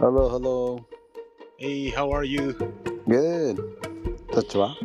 [0.00, 0.86] Hello, hello.
[1.58, 2.56] Hey, how are you?
[3.08, 3.56] Good.
[4.32, 4.76] どっちは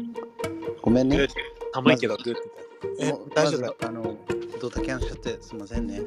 [0.82, 1.30] ごめんね Good.。
[1.72, 2.36] 寒いけど、good.
[3.00, 3.62] え大丈夫？
[3.62, 4.18] だあの、
[4.60, 6.02] ドタキャンしちゃってすみませんね。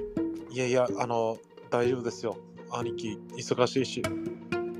[0.50, 1.38] いやいや、あの、
[1.70, 2.36] 大丈夫ですよ。
[2.72, 4.02] 兄貴、忙しいし。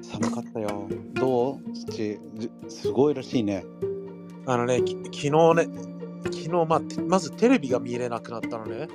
[0.03, 0.89] 寒かったよ。
[1.15, 1.59] どう？
[1.73, 2.19] 土じ
[2.67, 3.65] すごいらしいね。
[4.47, 5.69] あのね、き昨日ね、
[6.25, 8.89] 昨日、まあ、てまずテレビが見れなくなったのね。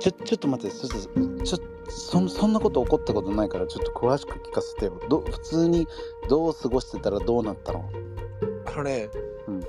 [0.00, 5.00] ちょちょっと待って、ちょっとちょそんそんなこと起こったことないから、ちょっと詳しく聞かせてよ。
[5.08, 5.86] ど普通に
[6.28, 7.88] どう過ごしてたらどうなったの？
[8.66, 9.10] あのね、
[9.48, 9.62] うん。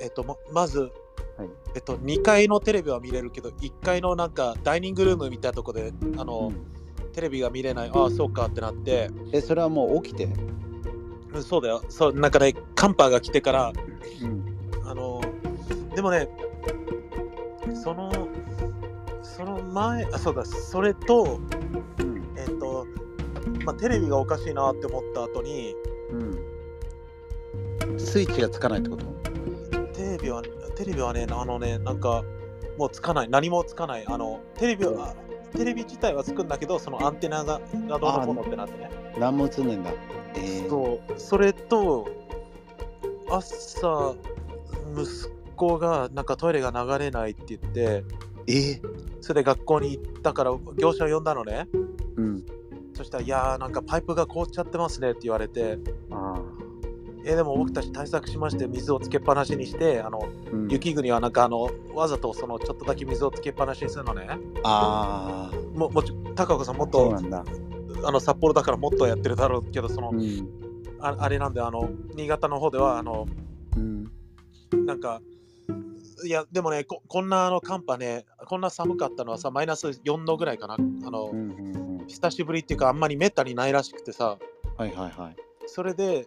[0.00, 0.90] えっと、ままず、はい。
[1.74, 6.52] えっと、2階のテレビは見れるけど、1階のなんかダイニングルームみたいなとこで、あの、
[7.12, 10.24] テレビが見れない、ああ、そうかってなって、え、それはもう起きて？
[10.24, 10.28] う
[11.38, 13.72] んそうだよ、そう、なんかね、寒波が来てから、
[14.22, 14.88] うん。
[14.88, 15.20] あの
[15.94, 16.28] でもね、
[17.82, 18.10] その
[19.74, 21.40] 前、あ、そうだ、それと、
[21.98, 22.22] うん。
[22.36, 22.86] えっ、と、
[23.64, 25.74] まあ、テレビがおかしいなって思った後に、
[26.10, 27.98] うん。
[27.98, 29.04] スイッチがつかないってこと？
[29.92, 30.42] テレビは、
[30.76, 32.24] テレビはね、あのね、なんか、
[32.78, 34.06] もうつかない、何もつかない。
[34.06, 35.14] あの、テレビは、
[35.56, 38.90] テレビ自体はつくんだけど、そのアンテナががどうのこうのってなってね。
[39.18, 39.92] 何も映んないんだ。
[40.36, 42.08] えー、そう、それと、
[43.30, 44.16] 朝、
[44.96, 45.06] 息
[45.54, 48.04] 子がなんかトイレが流れないって言って、
[48.46, 48.52] え？
[48.52, 48.93] ー、
[49.24, 51.66] それで学校に行ったから業者を呼んだのね。
[52.16, 52.44] うん。
[52.92, 55.78] そしたら、いやー、なんかパイプが凍っちゃってますねって言われて、
[56.10, 56.42] ああ。
[57.24, 64.28] えーでも僕たち対策しまして、水をつけっぱなしにして、あのうん、雪国はなんかあのわざとそのちょっとだけ水をつけっぱなしにするのね。
[64.62, 65.56] ああ。
[65.74, 67.44] ももち高子さん、もっとそうなんだ。
[68.04, 70.48] あの札幌だからもっとやってるだろうけど、そのうん。
[71.00, 73.26] ああれなんで、あの新潟の方では、あの
[73.74, 74.04] うん。
[74.84, 75.22] なんか、
[76.24, 80.74] いや、でもね、ここんなあの寒波ね、こんな寒かったのはさ、マイナス4度ぐらいかな。
[80.74, 82.06] あのうんうんうん。
[82.06, 84.38] 久しぶりっていうか、あんまりめったにないらしくてさ、
[84.76, 85.36] はいはいはい。
[85.66, 86.26] それで、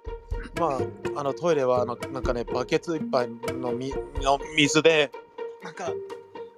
[0.60, 0.80] ま
[1.16, 5.12] あ、あのトイレはあのなんかね、バケツ一杯のみの水で、
[5.64, 5.92] なんか、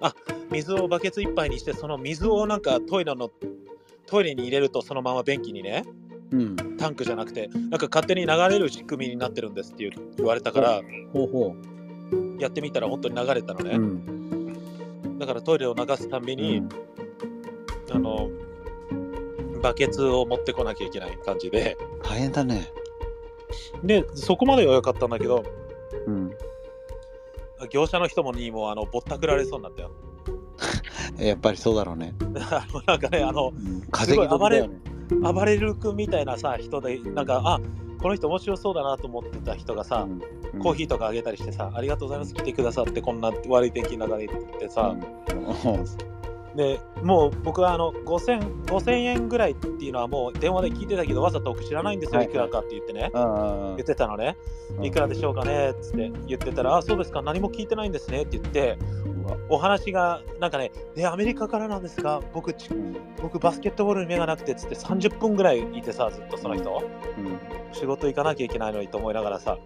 [0.00, 0.14] あ
[0.50, 3.30] 水をバケツ一杯にして、その水をなんかトイレの
[4.06, 5.84] トイレに入れると、そのまま便器にね、
[6.32, 6.56] うん。
[6.76, 10.80] タンクじゃなくて、なんか勝手に流れる仕組みになってるんですって言う言われたから、
[11.12, 11.54] ほうほ
[12.40, 13.64] やってみたら本当に流れたのう。
[13.64, 13.76] ね。
[13.76, 15.18] ん。
[15.18, 16.68] だからトイレを流すたんびに、うん
[17.92, 18.30] あの、
[19.62, 22.68] バケツを持ってこなきゃいけない感じで、大変だね。
[23.82, 25.44] で、そこまでは良かったんだけど、
[26.06, 26.30] うん。
[27.70, 29.90] 業者の人もにもあのぼったくられそうになったよ。
[31.18, 32.14] やっぱりそうだろうね。
[32.50, 33.52] あのなんかね、あの、
[33.90, 34.80] 稼ぎ時だよね。
[35.10, 37.60] 暴れる君みたいなさ、人で、なんか、あ
[38.00, 40.20] この人面白そうだなと思ってた人がさ、うん
[40.58, 44.96] コーヒーとかあげたりしてさ、ありがとうございます、来てくださって、こんな悪い天気の中でってさ、
[46.56, 53.10] で、もう僕はあの5000 5000円ぐらいっていうのはもう電話で聞いてたけど、わざと僕知らないんですよ、はいいくらかって言ってね。
[53.14, 54.36] あ言ってたのね、
[54.82, 58.78] いくらでしょうかねっつって言ってたら、あ、そうですか、何も聞いてないんですねって言って、
[59.48, 62.20] お話がなんかね、え、アメリカからなんですか？
[62.34, 62.68] 僕ち、
[63.22, 66.82] 僕バスケットボールに目がなくてっつって30分ぐらいいてさ、ずっとその人、
[67.72, 69.58] 仕事行かなきゃいけないのにと思いながらさ、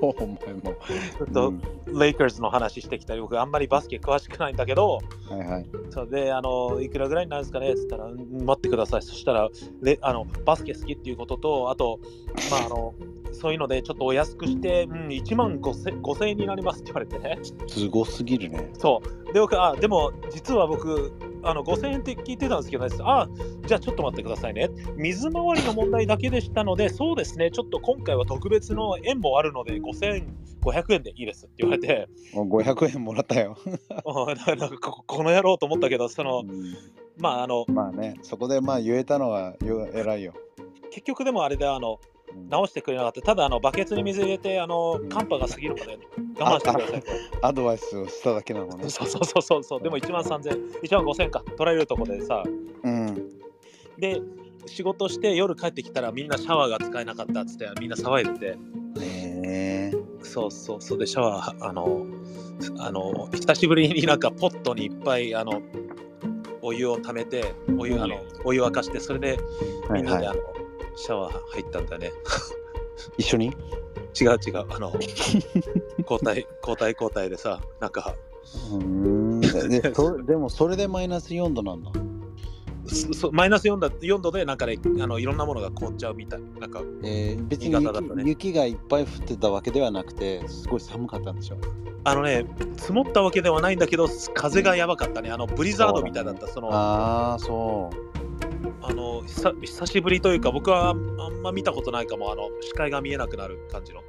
[0.00, 0.74] もうお前も。
[1.18, 1.62] ずっとうん
[1.98, 4.98] レイカーズの話してきたり、僕あんまりバスケ詳しくないんだけど、
[5.28, 5.66] はいはい。
[5.90, 7.72] それで、あの、いくらぐらいになるんですかね？
[7.72, 9.02] っつったら、うん待ってください。
[9.02, 9.48] そしたら、
[9.82, 12.00] レあのバスケ好きっていうことと、あと、
[12.50, 12.94] まあ、あの、
[13.34, 17.38] そういうので、ちょっとお安くして、うん、1万5000 5000円になりますって言われてね。
[17.66, 18.70] すごすぎるね。
[18.78, 19.32] そう。
[19.32, 21.12] で、僕、あ、でも、実は僕、
[21.44, 23.28] あの5000円って聞いてたんですけどね、あ、
[23.66, 24.70] じゃあちょっと待ってくださいね。
[24.96, 33.56] 水回りの問題だけでしたので、そうですね、ちょっと今回は特別の円もあるので、5500円でいいですって言われて、もう500円もらったよ。
[34.06, 36.76] あなんかここの野郎と思ったけど、その、うん
[37.18, 40.32] まあ、あの、まあね、そこでまあ言えたのはよ偉いよ。
[40.90, 42.13] 結局でもあれで、あの、うん
[42.48, 43.22] 直してくれなかった。
[43.22, 45.98] ただ、あの、バケツに水入れて、あの、寒波が過ぎるまで
[46.38, 47.46] 我慢してくださいと。
[47.46, 48.88] アドバイスをしただけなのね。
[48.88, 49.82] そうそうそうそうそう。
[49.82, 51.42] でも1万3000、1万5000か。
[51.56, 52.42] 取られるとこでさ。
[52.82, 53.14] うん。
[53.98, 54.20] で、
[54.66, 58.46] 仕事して夜帰ってきたらみんなシャワーが使えなかったっつってみんな騒いでて。
[58.46, 58.54] へ
[59.00, 59.92] え。
[60.22, 60.98] そうそうそう。
[60.98, 62.06] で、シャワー、あの、
[62.78, 65.62] あの、久しぶりになんかポットにいっぱい、あの、
[66.62, 69.38] お湯を溜めて、お湯、あの、お湯沸かして、それで
[69.90, 70.40] みんなで、あの、
[70.96, 72.12] シャワー入ったんだね。
[73.18, 73.46] 一緒に？
[74.20, 78.14] 違う違う、あの、交代、交代交代でさ、なんか、
[78.72, 79.40] うーん。
[79.40, 81.90] でそでもそれでマイナス4度なんだ。
[82.86, 86.40] そそマイナス4度 ,4 度でなんかねあのいろんなものが凍っちゃうみたい。
[86.60, 88.22] なんかえー、別に新雪,、ね。
[88.26, 91.56] 雪がいっぱい降ってたわけではなくて、すごい寒かったんでしょ？
[92.04, 95.30] あのね積もったわけではないんだけど風がやばかったね。
[95.30, 96.68] あのブリザードみたいだったその。
[96.70, 98.03] ああ、そう。
[98.86, 104.02] あの久久しぶりというか僕はあんま見たことないかもあの視界が見えなくなる感じの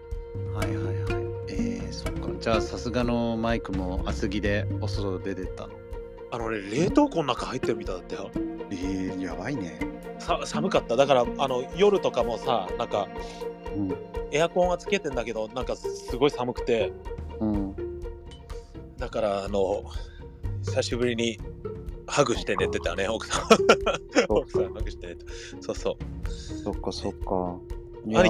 [0.54, 1.26] はいはいはい。
[1.48, 2.28] えー、そっか。
[2.40, 5.74] じゃあさすがのマイクも厚着でお外出てったの？
[6.32, 8.32] あのね冷凍庫の中入ってるみたいだったよ
[8.70, 9.80] えー、やばいね。
[10.20, 13.08] さ寒かっただからあの夜とかもさなんか
[13.76, 13.96] うん。
[14.32, 16.92] エアコンはつけてんだけどなんかすごい寒くて
[17.40, 17.76] うん。
[18.98, 19.84] だからあの
[20.64, 21.40] 久しぶりに
[22.08, 23.44] ハグして寝てたね奥さん。
[24.30, 25.26] 奥さんハグして寝て
[25.62, 26.30] そうそう。
[26.30, 27.58] そっかそっか。
[28.08, 28.30] いやい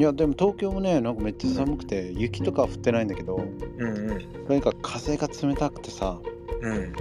[0.00, 4.46] やでも東京もねなんかめっちゃ寒くて雪とかは降ってないんだけどうんうん。
[4.46, 6.18] とにかく風が冷たくてさ。
[6.60, 6.92] うん。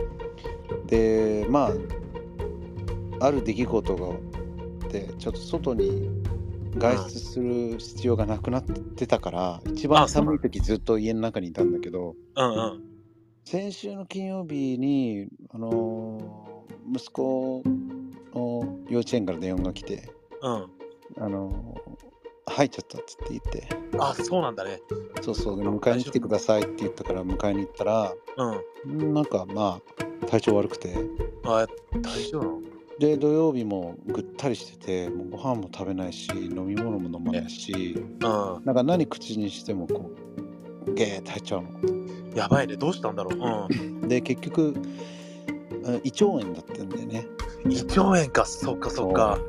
[0.88, 1.72] でま
[3.20, 6.10] あある出来事があってちょっと外に
[6.78, 10.26] 外出する必要がなくなってたから一番あそう。
[10.26, 12.91] 寒い時ずっと家の中にいたんだけどうんうん
[13.44, 16.52] 先週の金曜日にあのー
[16.94, 17.64] 息子
[18.34, 20.10] の幼稚園から電話が来て
[20.42, 20.68] うん。
[21.24, 21.92] あのー
[22.54, 23.68] 入っちゃったっつって言って。
[23.98, 24.82] あそうなんだね。
[25.22, 28.14] そうそうで迎えに来てくださいって言ったから迎えに行ったら
[28.86, 29.12] うん。
[29.12, 29.80] んなんかま
[30.24, 30.94] あ体調悪くて。
[31.46, 31.66] あ
[32.02, 32.62] 大丈夫なの？
[33.00, 38.66] で土曜日もぐったりしててもうご飯も食べないし飲み物も飲まないしうん。
[38.66, 40.42] なんか何口にしてもこう
[40.88, 41.70] ゲーって入っちゃうの。
[42.36, 42.78] やばいね。
[42.78, 43.68] どうしたんだろう。
[43.70, 44.08] うん。
[44.08, 44.74] で結局
[45.86, 47.28] あ胃腸炎だったんだよね。
[47.70, 48.46] 胃腸炎か。
[48.46, 49.40] そっかそっか。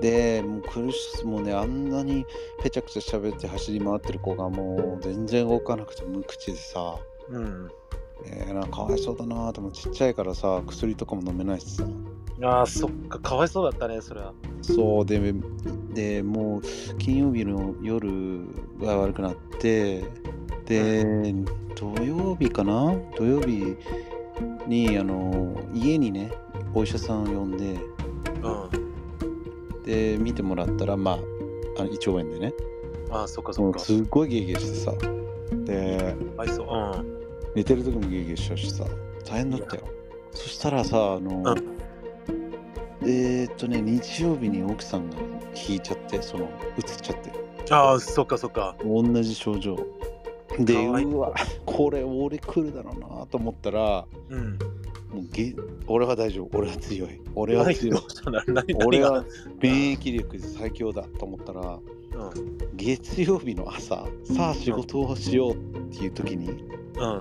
[0.00, 2.24] でもう苦しもうねあんなに
[2.62, 6.96] ぺちゃくちゃ喋って走り回ってる子がもう全然動かなくて無口でさ、
[7.30, 7.68] うん。
[8.24, 11.84] えー、なんかかわいそうだなと思ってちっちゃいからさ薬とかも飲めないしさ
[12.40, 14.32] あーそっかかわいそうだったねそれは。
[14.62, 15.34] そうで
[15.92, 16.62] でもう
[16.98, 18.44] 金曜日の夜
[18.80, 20.04] が悪くなって
[20.66, 21.34] で
[21.74, 22.94] 土曜日かな？
[23.16, 23.76] 土曜日
[24.66, 26.30] にあの家にね
[26.74, 27.80] お医者さんを呼んで
[28.42, 28.48] う
[29.80, 29.82] ん。
[29.84, 31.14] で見てもらったらまあ
[31.78, 32.52] あの胃腸炎でね。
[33.10, 33.78] あーそっかそっか。
[33.80, 34.92] すっごいゲーゲーしてさ。
[35.64, 36.66] でかわいそう。
[37.00, 37.18] うん。
[37.54, 38.84] 寝てる時もゲーゲーしちゃうしさ。
[39.24, 39.82] 大変だったよ。
[40.30, 41.77] そしたらさあの、うん
[43.10, 45.16] えーっとね日曜日に奥さんが
[45.54, 46.44] 引いちゃってその
[46.76, 47.32] 移っちゃって。
[47.72, 48.76] ああそっかそっか。
[48.84, 49.78] 同じ症状。
[50.58, 51.32] でうわ
[51.64, 54.58] これ俺来るだろうなと思ったらうん。
[55.10, 55.54] もうげ
[55.86, 56.58] 俺は大丈夫。
[56.58, 57.20] 俺は強い。
[57.34, 58.00] 俺は何強い。
[58.84, 59.24] 俺は
[59.62, 62.58] 免疫力最強だと思ったらうん。
[62.74, 65.56] 月曜日の朝さあ仕事をしようっ
[65.96, 66.48] ていう時に
[66.98, 67.16] も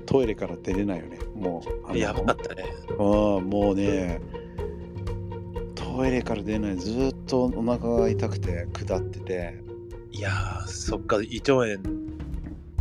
[0.00, 1.18] うトイレから出れないよね。
[1.34, 2.64] もうやばかったね。
[2.98, 4.20] うんもうね
[5.96, 9.54] トイレから出れないずーっとお腹が痛くて下ってて
[10.12, 11.78] いやーそっか胃腸炎。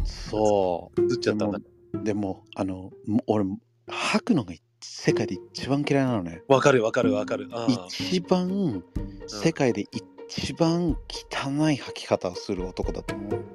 [0.04, 1.02] そう。
[1.02, 1.60] 移っちゃったんだ。
[2.04, 3.46] でもあのも俺
[3.88, 6.42] 吐くのが世界で一番嫌いなのね。
[6.48, 7.50] わかるわかるわかる。
[7.88, 8.84] 一番
[9.28, 9.86] 世界で
[10.28, 13.46] 一番汚い吐き方をする男だと思う。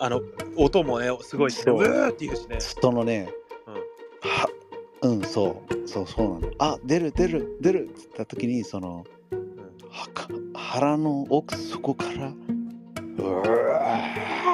[0.00, 0.20] あの
[0.56, 1.78] 音もねすごいしねそう。
[1.78, 2.56] うーって言うしね。
[2.60, 3.28] そのね
[3.66, 3.74] うん。
[3.74, 4.48] は
[5.08, 5.88] うんそう。
[5.88, 6.52] そうそうなの。
[6.58, 7.88] あ出る出る出る。
[7.90, 9.04] っつった時にその
[9.90, 12.32] はか腹の奥底から
[13.18, 13.44] うわ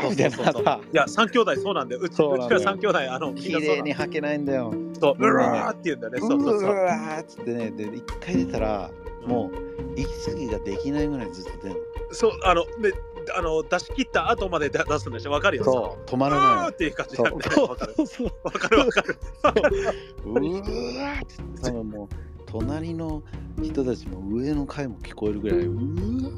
[0.03, 0.81] ーみたいなさ。
[0.93, 2.01] いや三兄弟そうなんだよ。
[2.03, 4.73] うちそうちら三兄弟あの綺麗に吐けないんだよ。
[5.01, 6.21] そううわーって言うんだよね。
[6.21, 6.71] そうそうそう。
[6.71, 7.71] わーっつってね。
[7.71, 8.91] で一回出たら
[9.27, 12.93] もう息継ぎができないぐらいずっと出るそうあので
[13.37, 15.31] あの出し切った後まで出出すんでしょ？
[15.33, 15.65] わかるよ。
[15.65, 16.09] そう。
[16.09, 16.71] 止まうらない。
[16.71, 17.95] っていう感じわかるわかる。
[18.43, 21.71] わかるうわーって。
[21.71, 22.09] もう
[22.47, 23.23] 隣の
[23.63, 25.59] 人たちも上の階も聞こえるぐらい。
[25.61, 25.75] う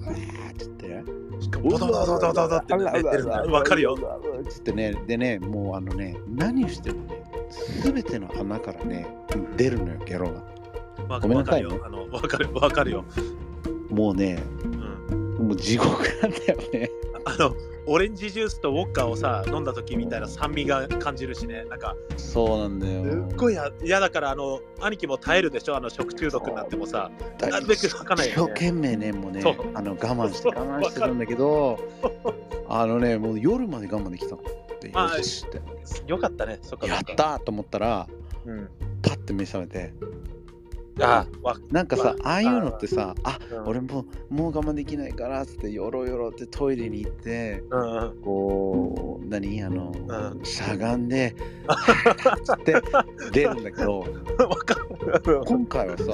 [0.07, 1.13] わーって言って
[1.51, 2.85] ドドドドドドドってる
[3.53, 3.97] わかるよ。
[4.49, 4.95] つってね。
[5.07, 7.25] でねもうあのね何をしてもね
[7.83, 9.07] 全ての穴からね
[9.57, 10.43] 出るのよゲロが。
[11.09, 11.69] わごめんなさいね。
[11.69, 13.05] わかるわかるわかるよ。
[13.91, 14.72] もうねうん
[15.43, 16.91] もう地獄なんだよね。
[17.25, 17.55] あの
[17.87, 21.65] オレンジジュースとウォッカをさ飲んだ時みたいな酸味が感じるしね。
[21.65, 25.77] なんかそうなんだすよっごいや嫌だからあの兄貴も耐えるでしょ？
[25.77, 27.11] あの食中毒になってもさ。
[27.41, 28.53] なるべく吐かない一よね。
[28.55, 29.43] 生懸命ねもうね
[29.75, 31.79] あの我慢して我慢してるんだけど
[32.69, 34.43] あのねもう夜まで我慢できたの。
[34.43, 35.61] ってあよしって。
[36.07, 36.59] よかったね。
[36.63, 38.07] そっかそやっかたと思ったら
[38.47, 38.69] うん。
[39.03, 39.93] パッて目覚めて
[41.01, 43.65] あわなんかさまあああいうのってさあうん。
[43.69, 48.23] 俺もうもう我慢できないからっつってよろよろってトイレに行ってうんうん。
[48.23, 49.63] こう何？
[49.63, 49.91] あの、
[50.41, 51.35] うしゃがんで
[52.45, 52.83] つって
[53.33, 54.05] 出るんだけど
[55.47, 56.05] 今回はさ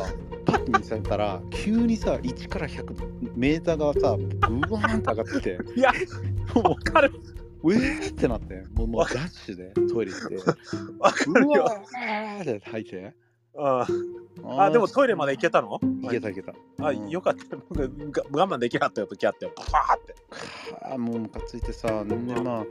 [0.47, 5.93] パッて見されたら急にさ1から100メーターがさブワーンって上がってきていや
[6.55, 7.13] もわかる。
[7.65, 13.15] うえーってなってもうもうダッシュでトイレ行ってうわーって吐いて
[13.57, 13.87] あ
[14.45, 15.79] あ、でもトイレまで行けたの？
[16.03, 16.53] 行けた行けた。
[16.81, 17.57] あ、うんよかった。
[18.31, 20.15] 我慢できなかったよ時あって、パーって。
[20.83, 22.65] あーもうムカついてさ、でま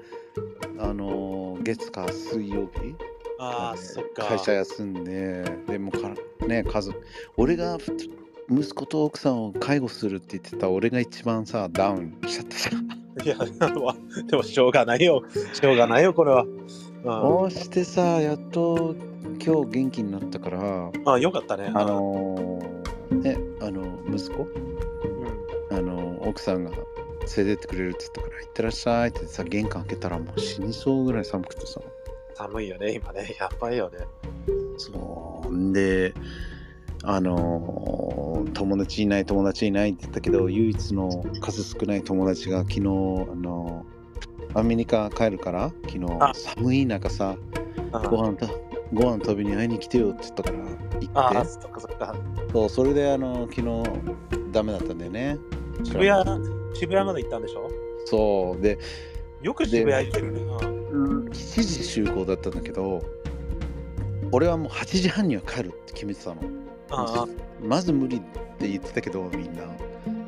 [0.79, 2.95] あ、あのー月か水曜日？
[3.39, 4.25] ああ、ねそっか。
[4.25, 6.13] 会社休んで、でもか
[6.47, 6.99] ね、家族、
[7.35, 7.77] 俺が
[8.49, 12.69] 息子と奥さんを介護するって言ってた俺が一番さ、ダウンしちゃってさ、
[13.23, 13.35] いや、
[14.27, 15.23] でもしょうがないよ。
[15.53, 16.45] しょうがないよ、これは。
[17.15, 18.95] うんこうしてさ、やっと
[19.43, 21.71] 今日元気になったから、あよかったね。
[21.73, 23.81] あのーね、あの、
[24.13, 31.79] 息子、うんあの、奥さんが連れてってくれるって言ったから、行ってらっしゃいってさ、玄関開けたらもう死にそうぐらい寒くてさ、
[32.35, 33.35] 寒いよね、今ね。
[33.39, 33.99] やばいよね。
[34.77, 35.51] そう。
[35.51, 36.13] んで、
[37.03, 43.96] あのー友達いない友達いないって言ったけど唯一の数少ない友達が昨日、あのー
[44.53, 46.05] アメリカ帰るから昨日。
[46.19, 46.33] あ。
[46.33, 47.35] 寒い中さ
[47.93, 48.47] うんご飯た
[48.93, 51.49] ご飯食べに会いに来てよって言ったから行って。
[51.49, 52.15] そっかそっか。
[52.51, 53.83] そうそれであの昨日
[54.51, 55.37] ダメだったんだよね。
[55.83, 57.69] 渋谷、渋谷まで行ったんでしょ？
[58.05, 58.61] そう。
[58.61, 58.77] で
[59.41, 60.41] よく渋谷行ってるね。
[60.91, 63.03] うん7時集合だったんだけど
[64.31, 66.41] 俺はもう8時半には帰るって決めてたの。
[66.89, 67.27] ああ
[67.61, 68.21] まず無理っ
[68.57, 69.63] て言ってたけどみんな。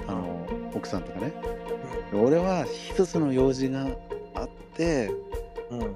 [0.07, 1.33] あの奥さんとかね。
[2.13, 3.87] 俺は一つの用事が
[4.41, 5.11] あって
[5.71, 5.95] うん。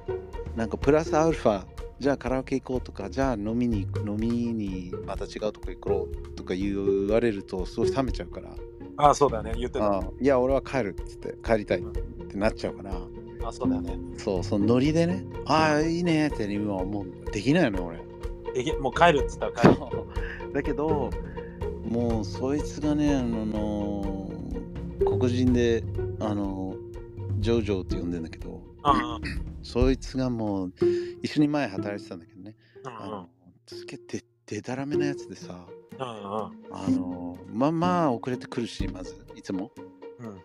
[0.55, 1.65] なんかプラスアルファ
[1.99, 8.49] じゃあカラオケ行こうとかじゃあ飲みに行く飲みにまた違うとこ行こうとか言われるとすごい冷めちゃうから
[8.97, 9.53] ああ、そうだよね。
[9.57, 9.99] 言ってた。
[9.99, 11.83] あいや俺は帰るっつって帰りたいっ
[12.27, 12.91] てなっちゃうから
[13.45, 13.97] あそうだよね。
[14.17, 19.75] そうそのノリでねああいいねって今はもうできないのよ俺できもう帰るっつったら帰る。
[20.53, 21.09] だけど
[21.89, 24.29] もうそいつがねあの
[24.99, 25.83] 黒人で
[26.19, 26.62] あの
[27.43, 29.19] ジョジョって呼んでんだけどあ
[29.63, 30.73] そいつがもう
[31.21, 32.55] 一緒に前働いてたんだけどね。
[32.85, 33.29] あ、あの
[33.65, 35.65] つけてでたらめなやつでさ
[35.99, 36.51] あ
[36.89, 39.71] のまあまあ遅れてくるしまずいつも。
[40.19, 40.41] うん。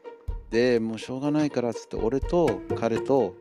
[0.51, 3.37] でもうしょうがないからっつって俺と彼と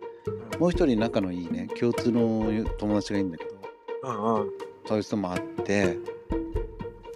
[0.59, 2.45] もう一人仲のいいね共通の
[2.77, 3.51] 友達がいいんだけど
[4.03, 4.51] うんうん。
[4.85, 5.97] そいつとも会って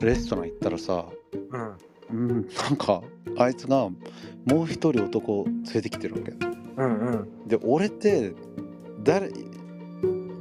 [0.01, 1.05] レストラン行ったらさ
[1.51, 1.77] うん
[2.11, 3.01] うん、なんか
[3.37, 3.89] あいつが
[4.45, 6.31] もう一人男を連れてきてるわけ。
[6.77, 8.33] うんうんで俺って
[9.03, 9.31] 誰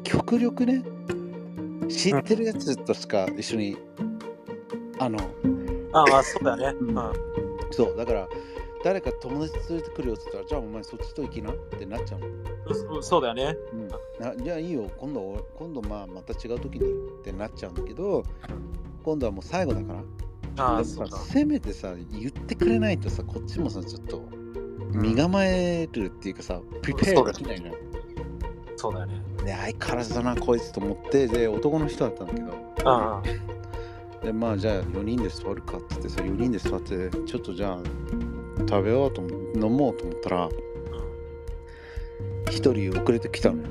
[0.04, 0.82] 極力ね
[1.88, 3.76] 知ってるやつとしか一緒に
[4.98, 5.18] あの
[5.92, 6.78] ああそうだよね。
[6.80, 6.96] うん。
[7.72, 8.28] そうだから
[8.82, 13.56] 誰か友達連れてくるよって言ったらじゃあお前そっちと行きなってなっちゃうの、そそうだよね。
[13.72, 16.86] うん、なじゃあいいよ今度今度まあまた違う時に
[17.20, 18.24] ってなっちゃうんだけど
[19.02, 20.02] 今度はもう最後だから
[20.56, 21.10] ああだそうだ。
[21.10, 24.22] からせめてさ言ってくれないとさこっちもさちょっと
[24.92, 27.74] 身構えるっていうかさ、プリペアできないのよ。
[28.76, 29.22] そうだよね。
[29.44, 32.50] で相変わらずだなこいつと思ってで男の人だったんだけど
[32.84, 33.22] あ
[34.22, 37.78] でまあじゃあ4人で座るかって言ってさ4人で座ってちょっとじゃあ
[38.68, 40.48] 食べようと思飲もうと思ったらあ、
[42.46, 43.68] 1人遅れてきたのよ。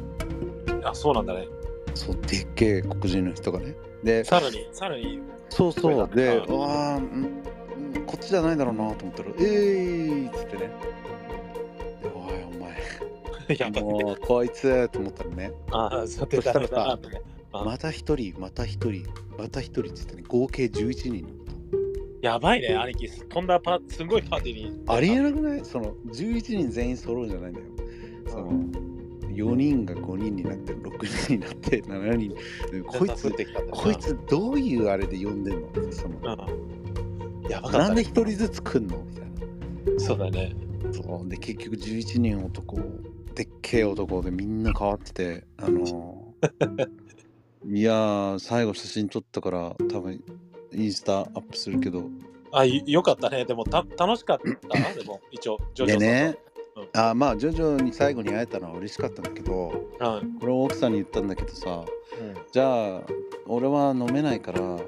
[0.68, 0.88] うん。
[0.88, 1.48] あそうなんだね。
[1.94, 3.76] そうでっけえ黒人の人がね。
[4.04, 5.20] でさらにさらに。
[5.50, 7.04] そうそうでううわーん
[7.96, 9.46] うんこっちじゃないだろうなと思ったら「えー
[10.26, 10.70] い!」っつってね
[12.04, 14.04] で「おいお前 やばいね。
[14.04, 17.22] もうこいつと思ったらねああそうでだねだなってね。
[17.52, 19.06] あまた一人また一人
[19.38, 21.26] また一人って言ってね合計11人
[22.22, 23.10] やばいね兄貴。
[23.28, 24.84] とんだパすごいパーティーに。
[24.88, 25.66] ありえなくない？
[25.66, 27.66] その11人全員揃うじゃないんだよ
[28.28, 28.52] その
[29.44, 32.36] 4人が5人になって6人になって7人
[32.84, 33.32] こいつ
[33.72, 35.68] こいつどういうあれで呼んでんの？
[35.92, 37.50] そのうん。
[37.50, 37.84] やばかったね。
[37.86, 38.98] なんで一人ずつ来んの？
[39.04, 40.56] みたいなそうだね。
[40.92, 42.78] そうで結局11人男
[43.36, 46.90] でっけえ男でみんな変わっててあのー
[47.68, 50.24] いやー最後写真撮ったから多分
[50.74, 52.10] インスタアップするけど
[52.52, 53.46] あよよかったね。
[53.46, 54.94] でもた楽しかったな。
[54.94, 56.49] でも一応ジョでねうん
[56.94, 61.86] あまあ徐々に最後に会えたのは嬉しかったんだけどうんこれを奥さんに言ったんだけどさうん。
[62.52, 63.02] じゃあ
[63.46, 64.80] 俺は飲めないからうん。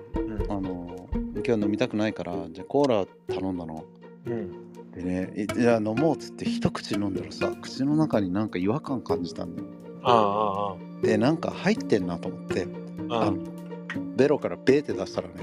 [0.50, 1.10] あの
[1.46, 3.84] 今日飲みたくないからじゃあコーラ頼んだの。
[4.26, 4.72] うん。
[4.92, 9.68] でねいじゃあ飲もうっつって一口飲んだらさ口の中になんか違和感感じたんだよ。
[10.04, 12.68] あでなんか入ってんなと思って
[13.10, 13.34] ああ
[14.16, 15.34] ベロからベーって出したらね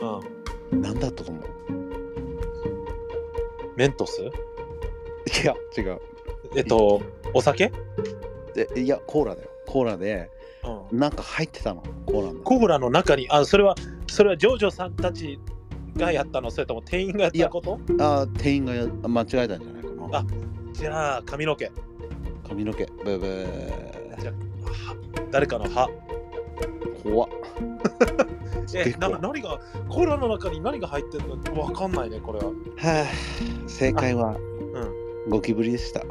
[0.00, 0.20] あ
[0.72, 0.80] うん。
[0.82, 1.44] 何だったと思う？
[3.76, 4.20] メントス？
[5.28, 6.00] いや違う。
[6.56, 7.02] えっと
[7.34, 7.70] お酒？
[8.54, 9.48] でいやコーラだよ。
[9.66, 10.30] コーラで
[10.90, 10.98] うん。
[10.98, 11.82] なんか入ってたの。
[12.06, 12.40] コーラの。
[12.40, 13.74] コーラの中にあそれは
[14.08, 15.38] それはジョージョさんたち
[15.96, 16.50] がやったの？
[16.50, 17.78] それとも店員がやったこと？
[18.00, 19.82] あ店員がや間違えたんじゃない？
[19.82, 20.24] かなあ
[20.72, 21.70] じゃあ髪の毛。
[22.48, 22.86] 髪の毛。
[23.04, 24.20] ブーブー。
[24.20, 24.32] じゃ
[25.30, 25.88] 誰かの歯。
[27.02, 27.28] 怖っ。
[28.74, 29.10] え結構。
[29.10, 31.60] な何がコーラの中に何が入ってるの？
[31.60, 32.46] わかんないねこれは。
[32.46, 32.52] は
[33.04, 36.02] あ、正解は、うんゴキブリでした。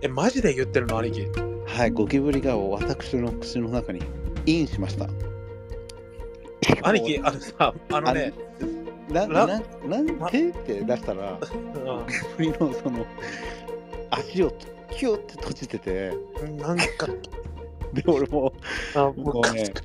[0.00, 1.28] えマジで言ってるの兄貴？
[1.64, 4.02] はい、ゴキブリが私の口の中に
[4.46, 5.08] インしました。
[6.82, 8.32] 兄貴あのさあのね
[9.08, 10.48] な、ラな、なんて？
[10.50, 13.06] って出したら、 ゴキブリのその
[14.10, 14.50] 足を
[14.90, 16.82] キュッて閉じてて、うんなんか。
[17.94, 18.52] で、俺も
[18.96, 19.82] あもごめんうかつく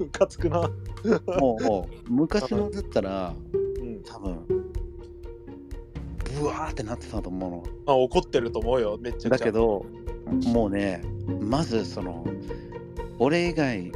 [0.00, 0.60] ムカつくな、
[1.36, 4.59] う、もう、もう昔のだったら、うん、多分、
[6.40, 7.62] ブワーってなってたと思うの。
[7.86, 8.98] あ怒ってると思うよ。
[9.00, 9.84] めっちゃだけど、
[10.46, 11.02] もうね、
[11.40, 12.26] まずその、
[13.18, 13.92] 俺以外、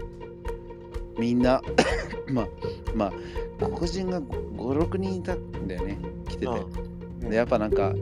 [1.19, 1.63] みんな、
[2.31, 2.49] まあ、
[2.95, 3.13] まあ、
[3.59, 5.99] 黒人が5、6人いたんだよね、
[6.29, 6.47] 来てて。
[6.47, 7.31] うん。
[7.31, 7.95] で、やっぱなんか、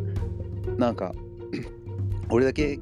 [0.77, 1.15] なんか、
[2.29, 2.81] 俺だけ、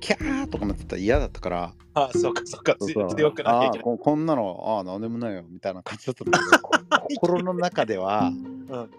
[0.00, 2.76] キャーとかなってたら嫌だったから、あそうかそうか。
[2.78, 3.14] そうそう。
[3.14, 6.72] 強くなきゃいけないここんなの、ああ、なんでもないよ、みたいな感じだったんだけど、 こ
[7.14, 8.32] 心の中では、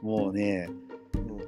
[0.01, 0.69] もうね、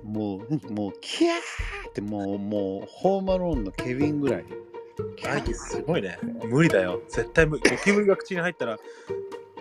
[0.09, 4.45] もう、もう、キャーって、もう、もう、ホームアローンのケビンぐらい。
[5.23, 6.17] 兄貴すごいね。
[6.49, 7.01] 無理だよ。
[7.07, 7.69] 絶対無理。
[7.69, 8.77] ゴキブリが口に入ったら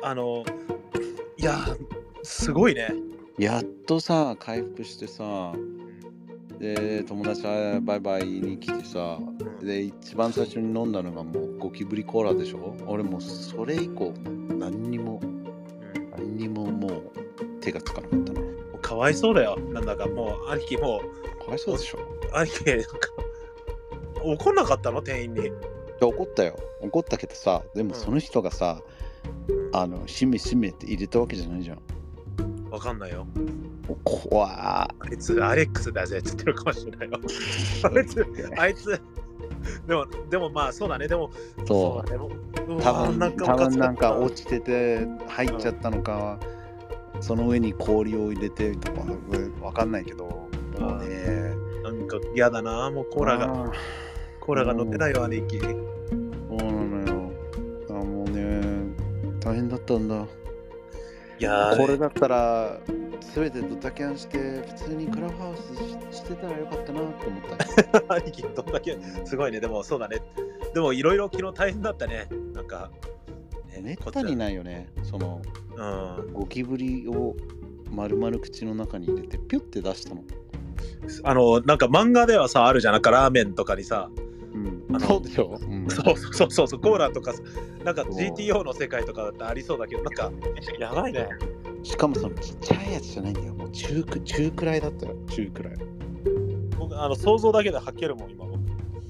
[0.02, 0.44] あの
[1.36, 1.58] いや
[2.22, 2.92] すごいね。
[3.38, 5.52] やっとさ、回復してさ、
[6.58, 9.18] で、友達はバイバイに来てさ、
[9.60, 12.74] で、一番最初に飲んだのがもうゴキブリコーラでしょ。
[12.86, 14.12] 俺もうそれ以降、
[14.58, 15.44] 何にも、うん。
[16.10, 17.02] 何にももう
[17.60, 18.27] 手がつかなかった
[18.98, 19.56] わいそうだよ。
[19.72, 21.00] なんだかもう兄貴も
[21.44, 21.98] かわいそうでしょ。
[21.98, 22.02] う
[22.36, 22.88] 兄貴なんか
[24.22, 25.00] 怒んなかったの？
[25.02, 25.50] 店員に。
[26.00, 26.58] 怒ったよ。
[26.80, 28.82] 怒ったけどさ、でもその人がさ、
[29.72, 31.78] あの、しめしめって入れたわけじゃないじゃん。
[32.70, 33.26] わかんないよ。
[34.04, 37.18] 怖あいつアレックスだぜって言ってるかもしれないよ。
[37.82, 39.00] あいつーあいつ
[39.86, 41.08] でもでもまあそうだね。
[41.08, 41.30] でも
[41.66, 42.06] そう。
[42.06, 42.18] だね。
[42.18, 42.28] も
[42.76, 46.38] う多分なんか多分なんか落ちてて入っちゃったのか、
[47.20, 49.02] その上に氷を入れてとか
[49.60, 51.54] わかんないけどもうね。
[51.82, 53.46] なんか嫌だなもうコーラが。
[53.46, 53.72] あ
[54.40, 55.60] コーラが乗ってないよ兄貴ー
[56.48, 57.32] そうなのよ。
[57.90, 58.62] あもうね
[59.40, 60.26] 大変だったんだ。
[61.38, 61.76] いやー。
[61.76, 62.78] これだったら
[63.34, 65.74] 全てドタキャンして普通にクラブハウス
[66.12, 67.42] ししてたらよかったなと思っ
[68.08, 68.14] た。
[68.14, 69.60] 兄貴どんだけすごいね。
[69.60, 70.22] でもそうだね。
[70.72, 72.28] でもいろいろ昨日大変だったね。
[72.54, 73.10] なんかね
[73.82, 74.88] めったにこないよね。
[75.02, 75.40] その
[75.76, 76.32] うん。
[76.32, 77.36] ゴキブリを
[77.90, 80.22] 丸々口の中に入れてピュッて出したの
[81.24, 82.92] あのなんか漫画ではさあるじゃん。
[82.92, 84.10] なんかラーメンとかにさ。
[84.52, 84.84] うん。
[84.90, 85.88] あのそうでしょ、うん。
[85.88, 87.42] そうそうそうそうコーラとかさ。
[87.84, 90.30] なんか GTO の世界とかだってありそうだけどなんか
[90.78, 91.28] やばいね。
[91.82, 93.54] しかもそのちっちゃいやつじゃないんだよ。
[93.54, 95.14] もう中く中くらいだったよ。
[95.28, 95.74] 中くらい。
[96.78, 98.44] 僕あの想像だけで吐けるもん今。
[98.44, 98.47] も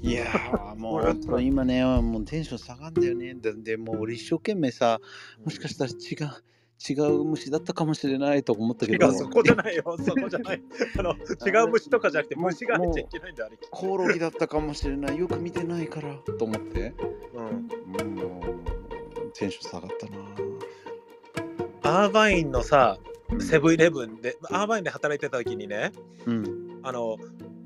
[0.00, 3.34] いやーもう 今ね、もうテンション下がんだよね。
[3.34, 5.00] ででもう俺一生懸命さ、
[5.44, 5.94] もしかしたら違
[6.30, 6.42] う、
[6.88, 9.96] 違う虫だったかもしれないと思ったけど、違うそこじゃないよ。
[9.98, 10.62] そこじゃない。
[10.98, 13.58] あの違う虫とかじゃなくて虫が入っちゃいけないんだあれ。
[13.70, 15.18] コオロギだったかもしれない。
[15.18, 16.94] よく見てないからと思って、
[17.34, 18.14] うん。
[18.14, 20.18] もうテンション下がったな。
[21.82, 22.98] アーバインのさ
[23.40, 25.92] セブンイレブンでアーバインで働いてた時にね
[26.26, 26.80] うん。
[26.82, 27.16] あの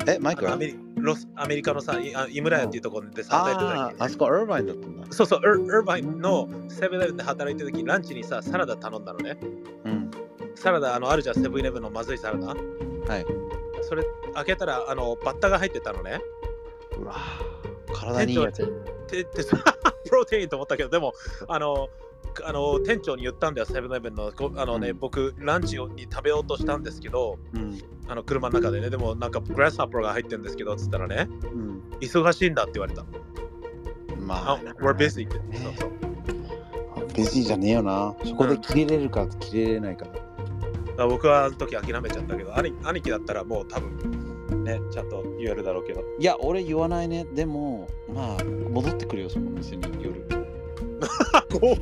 [0.07, 5.07] え、マイクアメリロスアメリカのさいあ井村屋っていうところでさ働いてたあーあそこアーバインだったんだ。
[5.11, 9.39] そうそうウーバインのセブンイレブンで働いてた時にランチにさサラダ頼んだのね
[9.85, 10.11] うん。
[10.55, 12.57] サラダあのあるじゃんセブンイレブンのまずいサラダはい。
[13.83, 16.21] それ開けたらあのバッタが入ってたのね
[16.99, 17.17] うわ
[17.93, 18.59] 体にいいやつ。
[19.11, 19.29] でで
[20.09, 21.15] プロテインと思ったけどでも
[21.49, 21.89] あの
[22.45, 27.79] あの店長に言ったんだよセブンイレブンのこあのね、うん僕ランチをに食べようとしたんですけどうん。
[28.09, 31.83] あの車の中でねでもなんかグラスハッパーが入ってるんですけどっつったらねうん。
[32.01, 33.05] 忙しいんだって言われた
[34.19, 36.03] まああ、we're busy って、ねそうそう
[37.15, 38.15] ビジーじゃねえよな。
[38.25, 40.13] そこで切れれるか切れれないかだ。
[40.13, 40.23] だか
[40.97, 47.25] ら僕はあの時諦めちゃったけど兄兄貴だったらもう多分ねちゃんと言えるだろうけどいや、俺言わないね。
[47.25, 50.42] でも、まあ、戻ってくるよ、その店に夜。
[51.51, 51.81] ごめん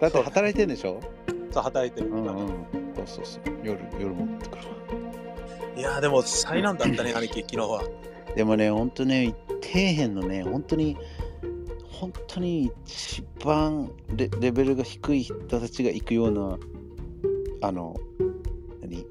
[0.00, 1.00] だって働いてんでしょ？
[1.50, 2.48] そう働いてる、うんうん。
[2.96, 3.42] そうそうそう。
[3.64, 4.68] 夜、夜戻ってくるわ。
[5.76, 7.82] いやでも災難だったね兄貴昨日は。
[8.36, 10.96] でもね、ほんとね、底辺のね、本当に、
[11.88, 16.58] 本当に一番レレベルが低い人たちが行くような、
[17.62, 17.96] あの、
[18.80, 19.00] 何？
[19.00, 19.06] い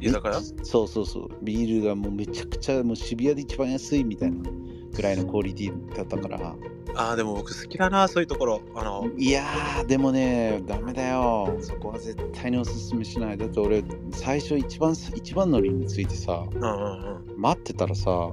[0.00, 0.40] 居酒屋？
[0.64, 1.28] そうそうそう。
[1.42, 4.50] ビールがもうめちゃくちゃ、もう渋谷で一番安いみたいな
[4.94, 6.54] ぐらいのクオリティだったから。
[6.94, 11.56] ああでも僕好きだなそういうところあのいやー、でもね、ダメだよ。
[11.60, 13.38] そこは絶対におすすめしない。
[13.38, 18.32] だって俺、最初一番、一番乗りについてさ、うんうん待ってたらさ、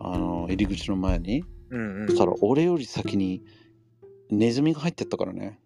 [0.00, 3.42] あの、入り口の前に、うんうんそしたら俺より先に
[4.30, 5.60] ネズミが入ってったからね。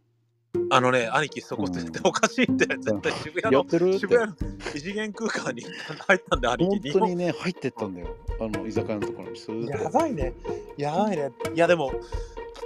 [0.71, 4.37] あのね、兄貴、そこうん絶対おかしいって、絶対渋谷のやってるって渋谷の
[4.75, 5.63] 異次元空間に
[6.07, 6.93] 入ったんで、兄本貴。
[6.93, 8.17] 当にね、入ってったんだよ。
[8.41, 10.33] あの居酒屋のところにやばいね。
[10.77, 11.33] やばいね。
[11.55, 11.93] いや、でも、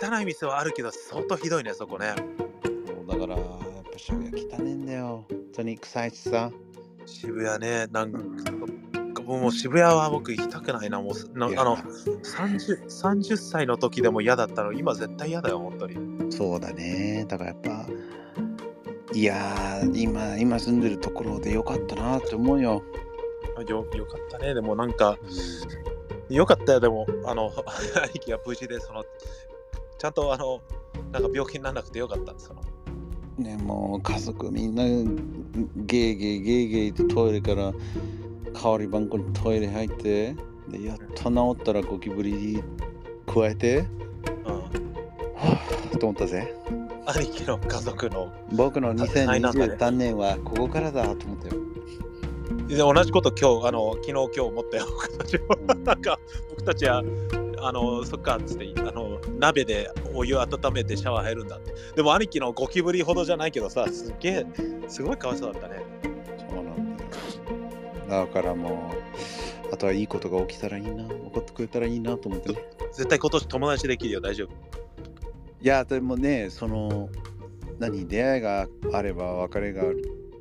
[0.00, 2.14] 汚い店はあるけど、相当ひどいね、そこね。
[3.08, 3.48] だから、やっ
[3.92, 5.24] ぱ渋谷汚ねえんだよ。
[5.28, 6.50] 本当に臭いしさ。
[7.06, 8.20] 渋谷ね、なんか、
[9.36, 16.32] もう渋谷は僕行きたくないな、もう、なあの、30, 30歳の時でも嫌だったの、今絶対嫌だよ、本当に。
[16.32, 17.26] そうだね。
[17.28, 17.86] だからやっぱ、
[19.12, 22.82] いやー、今、今住んでるところでよかったなって思うよ。
[23.66, 25.18] よよかったね、でもなんか、
[26.30, 27.52] よかったよ、でも、あの、
[28.04, 29.04] 兄貴が無事で、その、
[29.98, 30.60] ちゃんと、あの、
[31.12, 32.62] なんか病気にならなくてよかった、その。
[33.38, 37.72] ね、もう家族みんなゲーゲーゲーゲーってトイレから
[38.60, 40.34] 代わり番号にトイレ入って
[40.68, 42.62] でやっと治ったらゴキブリ
[43.26, 43.86] 加えてうん。
[45.34, 46.54] はぁと思ったぜ
[47.06, 48.30] 兄貴の家族の。
[48.52, 51.54] 僕の大変なんだね2023年はここからだと思ったよ、
[52.68, 54.86] で同じこと今日、あの、昨日、今日思ったよ、
[55.84, 57.02] なんか、僕たちは、
[57.62, 61.72] あの、そっかっつって、あの、鍋でお湯温めてシャワー入るんだって。
[61.96, 64.46] でも、兄貴のゴキブリほどじゃないけどさ、すっげえ、
[64.86, 65.82] すごいかわいそうだったね。
[68.08, 68.92] だからも
[69.70, 72.58] うあとはいいことが起きたらいいな起こってくれたらいいなと思ってね。
[72.92, 74.48] 絶対今年友達できるよ、大丈夫。
[75.60, 77.10] いやでもねその
[77.78, 80.00] 何出会いがあれば別れがあるっ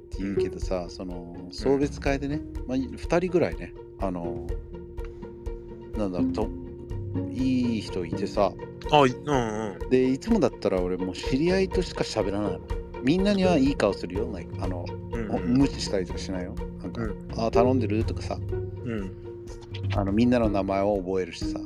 [0.09, 4.47] て言うけどさ、その送別会でね、まあ、2人ぐらいねあの
[5.97, 6.49] なんだろうと
[7.31, 8.53] いい人いてさ。
[8.91, 9.89] あ、うんうん。
[9.89, 12.61] でいつもだったら俺もう知り合いとしか喋らないの。
[13.03, 16.55] みんなにはいい顔するよ、like あのうんうん無視したりとかしないよ
[16.91, 18.03] なんか、うあ頼んでる？
[18.03, 19.11] とかさうん。
[19.95, 21.59] あのみんなの名前を覚えるしさ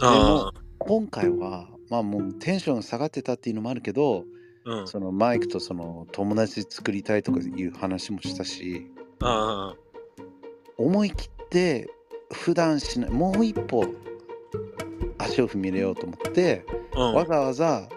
[0.00, 4.24] あ今回はまあもうテンション下がってたっていうのもあるけど
[4.66, 4.88] あ、うん。
[4.88, 8.86] そのマイクとその友達作りたいとかいう話もしたし
[9.20, 9.74] あ
[10.76, 11.88] 思い切って
[12.32, 13.84] 普段しないもう一歩
[15.18, 17.14] 足を踏み入れようと思って、あ、うん。
[17.14, 17.88] わざわざ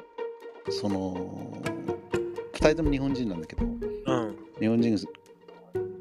[0.69, 1.61] その
[2.53, 4.35] 2人とも日本人なんだけどうん。
[4.59, 4.97] 日本人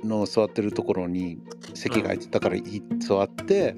[0.07, 1.38] の座ってるところに
[1.75, 2.62] 席が空いてたからい
[2.99, 3.77] 座って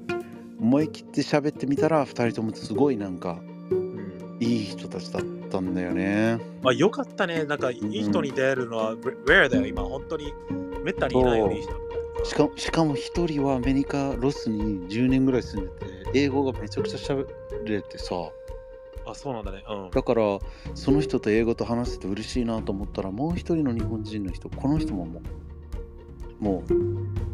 [0.59, 3.39] 思い切って喋ってみたら2人ともすごいなんか
[3.71, 6.39] うんいい人たちだったんだよね。
[6.61, 7.43] まあ、よかったね。
[7.43, 8.95] なんか、いい人に出会えるのは、
[9.27, 9.83] レアだよ、今。
[9.83, 10.33] 本当に、
[10.81, 11.73] めったにいないよ、いい人。
[12.23, 17.27] しかもしかも一人はアメリカロスに10年ぐらい住んでて英語がめちゃくちゃ喋
[17.65, 18.15] れてさ
[19.05, 19.63] あ、そうなんだね。
[19.67, 19.89] うん。
[19.89, 20.39] だから
[20.75, 25.23] その人と英語と話せて嬉しいなと思ったらもう一人の日本人の人この人ももう
[26.39, 26.63] も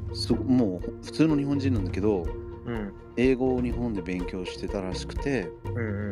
[0.10, 2.26] うすごもう普通の日本人なんだけど
[2.66, 2.94] うん。
[3.18, 6.12] 英語を日本で勉強してたらしくてうん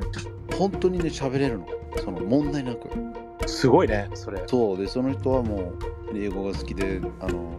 [0.57, 3.13] 本当にね喋れるのその問題なくうん。
[3.47, 4.43] すごいね、それ。
[4.47, 5.73] そうでその人はも
[6.11, 7.57] う英語が好きであの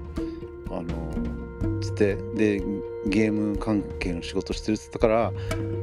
[0.71, 2.61] あのつってで
[3.07, 5.33] ゲーム関係の仕事してるっつったから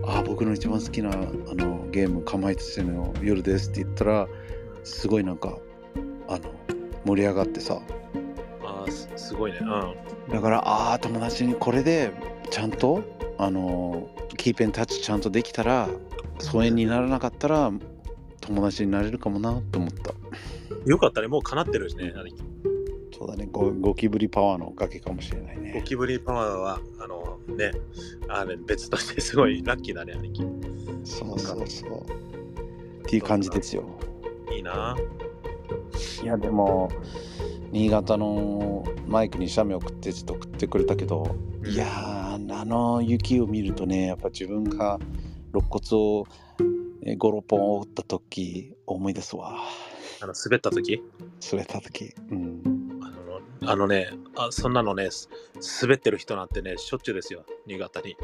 [0.07, 1.15] あ僕の一番好きなあ
[1.53, 4.27] のゲームかまいたちの夜ですって言ったら
[4.83, 5.57] すごいなんか
[6.27, 6.39] あの
[7.05, 7.79] 盛り上がってさ
[8.91, 9.59] すすごいね。
[9.61, 10.31] うん。
[10.33, 12.11] だからああ友達にこれで
[12.49, 13.03] ちゃんと
[13.37, 15.89] あのキーペンタッチちゃんとできたら
[16.39, 17.71] 疎遠にならなかったら
[18.41, 20.13] 友達になれるかもなと思った
[20.85, 22.43] よかったね、もう叶ってるしね、兄貴
[23.15, 27.71] そうだねゴゴキブリパワーのおかげかもしれないゴねキブリパワーは、あのね、
[28.27, 30.43] あれ別としてすごいラッキーだね、兄貴。
[31.03, 33.83] そうそうそうっていう感じですよ
[34.51, 34.95] いいな。
[36.23, 36.89] いやでも
[37.71, 44.99] 新潟のマイクに写メ送ってちょっと送ってくれたけどいやーあの雪を見るとねやっぱ自分が
[45.53, 46.25] 肋骨を
[47.03, 49.55] 56本折った時思い出すわ。
[50.21, 51.01] あの滑った時？
[51.51, 52.13] 滑った時。
[52.29, 52.61] うん。
[53.63, 55.29] あのねあ、そんなのね、す
[55.83, 58.15] 滑ってる人なんてね、しょっちゅうですよ、新潟に。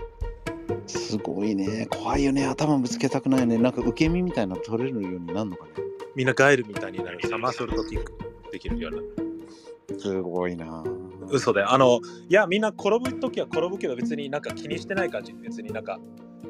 [0.87, 5.71] すごいね怖いよね頭ぶつけたくないねなんか受け身みたいなの取れるようになるのかね
[6.17, 7.19] みんなガエルみたいになる。
[7.29, 8.11] サマーソルトキック
[8.51, 9.99] できるような。
[9.99, 10.83] すごいな
[11.29, 11.61] 嘘で。
[11.61, 15.33] あの、いや、みんな転ぶ時は転ぶけど、別になんか気にしてない感じ。
[15.33, 15.99] 別になんか、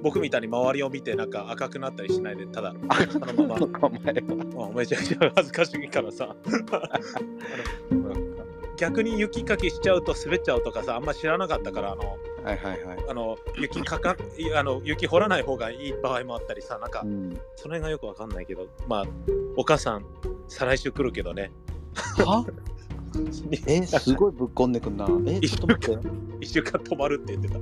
[0.01, 2.73] 僕みたいに周りを見てなんか赤くなったりしないで、ただ、
[3.11, 3.67] そのまま。
[3.67, 4.13] 構え
[4.55, 6.33] はめちゃくちゃ恥ずかしいからさ
[8.77, 12.97] 逆に雪かきしちゃうと滑っちゃうとかさあんま知らなかったからあのはいはいはい。
[13.09, 17.29] あの雪かかいあの雪掘らない方がいい場合もあったりさなんかうん。
[17.55, 19.05] その辺がよくわかんないけどまあ
[19.55, 20.05] お母さん
[20.47, 21.51] 再来週来るけどね。
[22.25, 22.45] は？
[23.67, 25.07] えすごいぶっこんでくんな。
[25.25, 26.07] えちょっと待って。
[26.39, 27.57] 1週間泊まるって言ってた。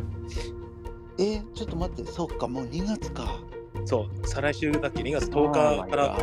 [1.17, 3.39] えちょっと待ってそうかもう2月か
[3.85, 6.17] そう、再来週だっけ、2月10日から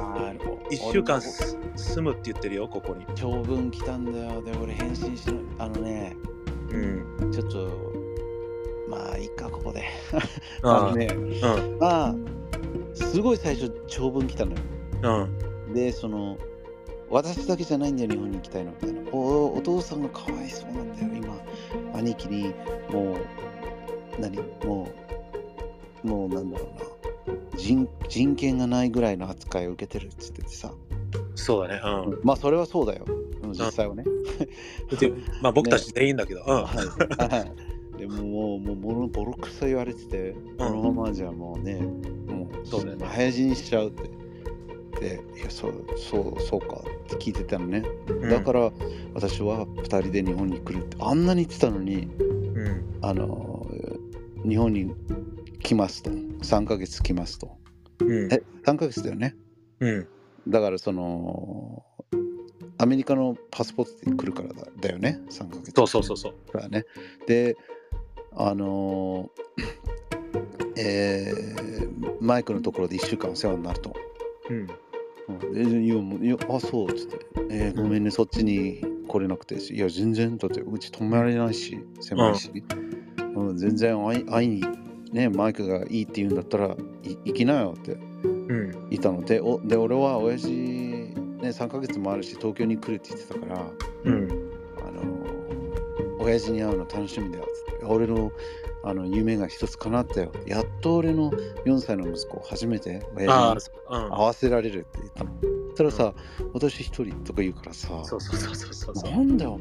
[0.71, 3.07] 1週間す住むって言ってるよ、ここに。
[3.15, 4.43] 長文来たんだよ。
[4.43, 5.37] で、俺返信しない。
[5.59, 6.17] あのね、
[6.71, 7.33] うん。
[7.33, 7.71] ちょっと、
[8.89, 9.85] まあ、いいか、ここで。
[10.63, 11.79] ああのね、うん。
[11.79, 12.15] まあ、
[12.95, 14.59] すごい最初、長文来たのよ。
[15.69, 15.75] うん。
[15.75, 16.37] で、その、
[17.11, 19.11] 私だけじゃないんだよ、日本に行きたいのみたいな。
[19.13, 21.99] おお父さんがかわいそうなんだよ、今。
[21.99, 22.55] 兄貴に、
[22.91, 23.17] もう、
[24.19, 24.37] 何？
[24.65, 24.89] も
[26.05, 26.92] う、もうなんだろうな。
[27.57, 30.73] 人人権がないぐらいの扱いを受けてるって言っててさ。
[31.35, 31.81] そうだね。
[31.85, 32.21] うん。
[32.23, 33.05] まあ、それはそうだよ。
[33.07, 34.05] うん実際はね。
[34.99, 36.43] でまあ僕たち全員だけど。
[36.47, 37.99] うん。
[37.99, 41.81] でももう、もう、ものボロクソ言われてて、このままじゃもうね、
[42.27, 44.11] もう、そうだよね早死にしちゃうって。
[45.01, 47.85] で、いや、そう、そう、そうかって聞いてたのね。
[48.31, 48.73] だから、
[49.15, 52.09] 私は2人で日本に来るって、あんなに言ってたのに、
[52.55, 52.85] うん。
[53.03, 53.67] あの、
[54.49, 54.93] 日本に
[55.63, 56.11] 来ますと。
[56.43, 57.57] 3ヶ月来ますと。
[58.01, 58.33] うん。
[58.33, 59.37] え、3ヶ月だよね。
[59.81, 60.07] うん。
[60.49, 61.85] だから、その、
[62.79, 65.73] アメリカのパスポートで来るからだだよね、3ヶ月。
[65.75, 66.53] そうそうそうそう。
[66.53, 66.85] からね。
[67.27, 67.57] で、
[68.35, 69.63] あのー
[70.77, 71.73] えー
[72.21, 73.95] マイクのところで1週間お世話になると。
[74.49, 74.69] うん。
[75.85, 77.19] いやもうあ、そうっつって、
[77.51, 79.57] えーごめんね、そっちに来れなくて。
[79.57, 82.51] いや、全然、だってうち泊まれないし、狭いし、
[83.35, 84.63] うん全然会い会いに、
[85.13, 87.97] ね、マイクがいいって言うんだったら、い行きなよってう
[88.27, 88.89] ん。
[88.91, 89.23] 言ったの。
[89.23, 93.67] で、おで俺は親父、ね、3ヶ月もあるし、東京に来るって言ってたから、
[94.05, 94.29] うん。
[94.87, 98.33] あの親父に会うの楽しみだよって俺の
[98.85, 100.33] あの夢が一つ叶ったよ。
[100.47, 101.31] やっと俺の
[101.67, 103.77] 4歳の息子初めて親あ父に。
[103.91, 105.31] 会わせられるって言ったの。
[105.75, 106.15] そしたらさ、
[106.53, 108.97] 私一人とか言うからさそうそうそうそうそう。
[108.97, 109.59] そなんだよ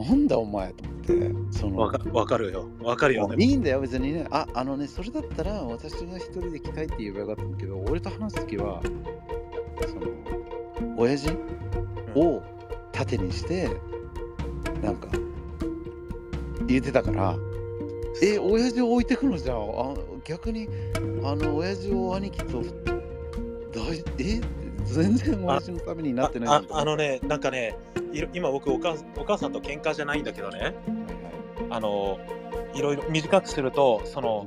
[0.00, 1.70] なんだお前と思ってそう。
[1.70, 2.68] のわかわかるよ。
[2.82, 3.44] わかるよね。
[3.44, 8.80] いいんだよ別にねああのねそれだったら私が一人で来たいって言えばよかったんだけど俺と話す時は
[9.86, 11.30] その親父
[12.14, 12.42] を
[12.92, 13.68] 盾にして
[14.82, 15.08] なんか
[16.66, 17.36] 言ってたから
[18.22, 19.36] え親父を置いてくの？
[19.38, 20.68] じゃああ逆に
[21.24, 22.62] あの親父を兄貴と
[23.72, 24.40] 大え？
[24.92, 27.76] 全然親父のためになってないあああのね、なんかね、
[28.32, 30.74] 今僕お母お母さんと喧嘩じゃないんだけどね、はいはい
[31.70, 32.18] あの、
[32.74, 34.46] いろいろ短くすると、その、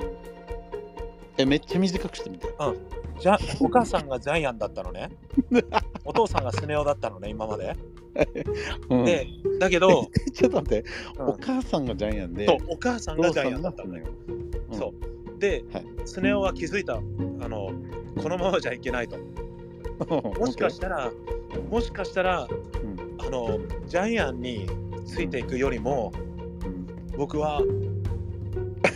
[1.38, 2.48] えめっちゃ短くしてみて
[3.20, 5.12] じゃお母さんがジャイアンだったのね。
[6.06, 7.76] お父さんがスネ夫だったのね、今まで。
[8.90, 9.28] うんで、
[9.60, 14.06] だけど、ちょっと待って、うんお母さんがジャイアンでそう、お母さんがジャイアンだったのよ。
[14.70, 14.94] 夫そ
[15.36, 15.40] う。
[15.40, 16.96] で、はいスネ夫は気づいた。
[16.96, 17.00] あ
[17.48, 17.72] の、
[18.22, 19.18] このままじゃいけないと。
[20.10, 21.12] もしかしたら、
[21.70, 22.54] もしかしたら、う
[22.86, 23.26] ん。
[23.26, 24.68] あの、ジャイアンに
[25.06, 26.12] ついていくよりも、
[26.66, 27.18] うん。
[27.18, 27.62] 僕は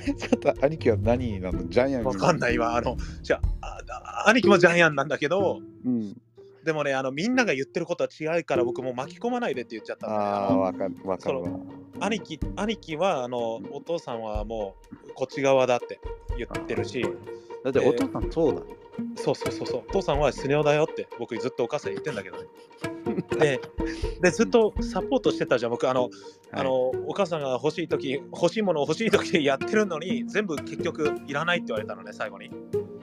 [0.05, 1.67] ちょっと兄貴は何なの？
[1.67, 2.07] ジャイアンに。
[2.07, 2.75] わかんないわ。
[2.75, 3.81] あの、じゃあ、
[4.25, 6.15] あ兄貴もジャイアンなんだけど、うん、
[6.63, 11.49] でもね、あの、みんなが言ってることは違うから、僕もう巻き込まないでって言っちゃったああ、わかるわかるわ。
[11.99, 15.99] 兄貴兄貴はあのお父さんはもうこっち側だって
[16.37, 17.05] 言ってるし。
[17.63, 18.61] だってお父さんそうだ。
[19.15, 19.83] そうそうそうそう。
[19.87, 22.43] お父さんはスネ夫だよって僕ずっとお母さんに言ってんだけどね。
[23.39, 23.61] で
[24.21, 25.71] でずっとサポートしてたじゃん。
[25.71, 26.09] 僕あの、
[26.51, 32.49] あのお母さんが欲しい時欲しいものを欲しい時やってるのに全部結局いらないって言われたのね最後に。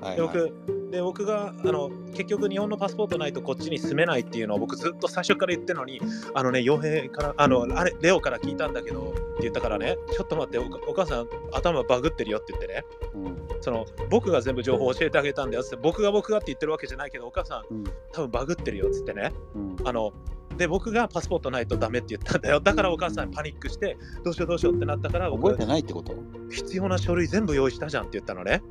[0.01, 0.35] はい、ではい。
[0.35, 6.03] 僕で僕があの結局日本のパスポートないとこっちに住めないっていうのを僕ずっと最初から言ってるのに
[6.35, 12.85] あのね傭兵からあのあれレオから聞いたんだけどって言ったからねちょっと待っておお母さん頭バグってるよって言ってね。
[13.15, 13.63] うん。
[13.63, 17.85] その僕が全部情報を教えてあげたんだよって僕が僕がって言ってるわけじゃないけどお母さんうん。
[18.13, 19.33] 多分バグってるよっつってね。
[19.55, 19.77] うん。
[19.85, 20.13] あの
[20.59, 22.61] で僕がパスポートないとダメって言ったんだよ。
[22.61, 26.15] だからお母さんパニックしてどうしようどうしようってなったから僕覚えてないってこと、
[26.51, 28.63] 必要な書類全部用意したじゃんって言ったのね。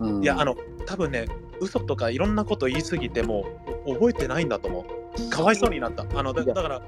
[0.00, 1.26] うん、いや、あの、多分ね、
[1.60, 3.46] 嘘とかいろんなこと言いすぎて、も
[3.86, 4.86] う覚えてないんだと思
[5.18, 5.30] う。
[5.30, 6.04] かわいそうになった。
[6.14, 6.82] あのだから、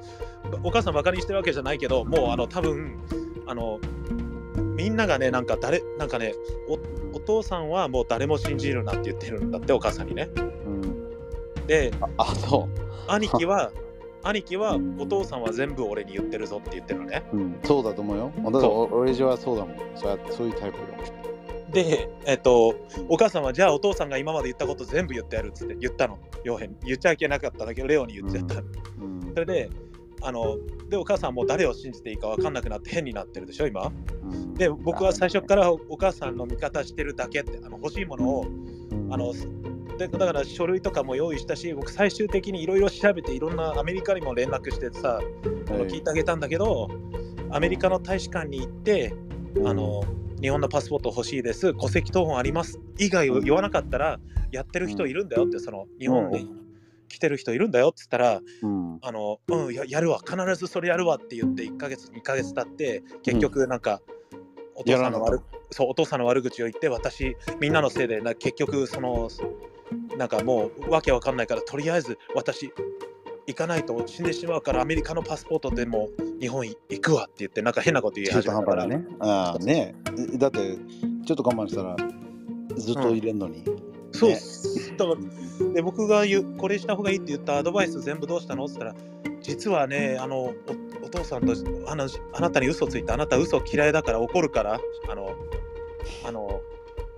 [0.62, 2.98] お母さんバカにしてるわけじゃないけど、もう、あの、多分
[3.48, 3.80] あの、
[4.76, 6.34] みんながね、なんか誰、なんかね
[6.68, 10.28] お、お父さんはもう誰も信じるなって言ってるんだって、お母さんにね。
[10.36, 12.68] うん、で、ああ、そ
[13.08, 13.10] う。
[13.10, 13.72] 兄貴は、
[14.22, 17.24] 兄貴はうんお父さんは全部俺に言ってるぞって言ってるのね。
[17.32, 18.32] うん、そうだと思うよ。
[18.36, 19.76] だからそお親父はそうだもん。
[19.94, 20.84] そうやそういうタイプよ。
[21.72, 22.74] で、えっと、
[23.08, 26.18] お母さんはじゃあお父さんが今まで言ったこと全部言ってやるっつって言ったの。
[26.44, 26.76] 傭兵に。
[26.84, 28.56] 言っちゃいけなかったんだけど、レオに言っちゃった。
[28.56, 29.32] うん。
[29.34, 29.70] それで、
[30.22, 30.56] あの、
[30.88, 33.92] で、お母さんもう誰を信じていいか分かんなくなって変になってるでしょ、今。
[34.22, 34.54] うん。
[34.54, 39.12] で、僕は最初からお母さんの味方してるだけって、あの欲しいものを、うん。
[39.12, 39.32] あの、
[39.98, 46.88] でだから書類とかも用意したし、僕最終的にいろいろ調べて、いろんなアメリカにも連絡してさ、あの聞いてあげたんだけど、
[47.50, 49.14] アメリカの大使館に行って、
[49.64, 50.04] あの、
[50.40, 51.74] 日本のパスポート欲しいです。
[51.74, 52.78] 戸籍謄本あります。
[52.98, 54.20] 以外を言わなかったら
[54.52, 56.48] やってる人いるんだよってその日本に
[57.08, 58.98] 来てる人いるんだよって言ったらうん。
[59.02, 64.00] あの、うん、ややるわ、必ずそれやるわって言って、1ヶ月、2ヶ月経って、結局、なんか、
[64.74, 69.28] お父さんの悪そうお父さんの悪口を言って、私、みんなのせいで、な結局、その、
[70.16, 72.72] なんかもう、わけわかんないから、とりあえず、私、
[73.48, 79.04] 行かないと死んでしまうから、アメリカのパスポートでも日本行くわって言って、なんか変なこと言い始めたから、ね。
[79.20, 79.94] ああ、ね。
[80.34, 80.76] だって、
[81.26, 81.96] ちょっと我慢したら、
[82.76, 83.64] ずっと入れんのに。
[84.12, 84.38] そう、ね
[84.98, 90.54] だからで僕が言うこれした方がいいって言ったアドバイス全部どうしたのって言ったら実はねあのお
[91.04, 91.52] お父さんと
[91.86, 95.30] あのあなたに嘘ついたあなた嘘嫌いだから怒るからあの
[96.26, 96.60] あの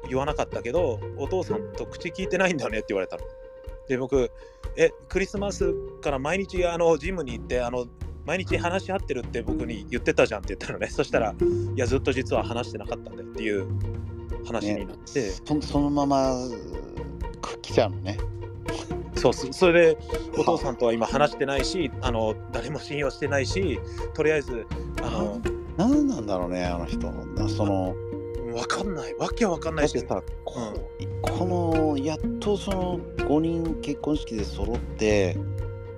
[0.08, 3.22] 言わなかったけどお父さんと口聞いてないんだよねって言われたの
[3.90, 4.30] で僕
[4.76, 7.86] えクリスマスから毎日あのジムに行ってあの
[8.24, 11.34] 毎日話し合ってるって僕に言ってたじゃんって言ったのね そしたら
[11.74, 13.66] いやずっと実は話してなかったんだよっていう
[14.46, 16.34] 話になって、そそのまま
[17.60, 18.16] 来ちゃうのね。
[19.16, 19.98] そうそそれで
[20.38, 23.78] お父さんとは今話してないしあの誰も信用してないし
[24.14, 24.66] とりあえず
[25.02, 25.40] あの
[25.76, 27.10] 何なんだろうね、あの人。
[27.48, 27.94] その、
[28.50, 29.14] 分かんない。
[29.14, 29.94] わけわかんないし。
[29.94, 30.54] だってさ、こ
[31.22, 35.36] この、やっとその5人結婚式で揃って、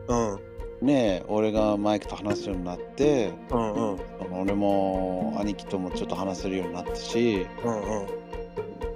[0.09, 0.87] うん。
[0.87, 3.99] ねえ俺がマイクと話すようになって、うんうん。
[4.41, 8.03] 俺も兄貴ともちょっと話せるようになったし、うんう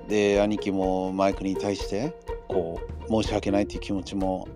[0.04, 0.08] ん。
[0.08, 2.16] で、兄貴もマイクに対して、
[2.48, 4.48] こう、申し訳ないっていう気持ちも、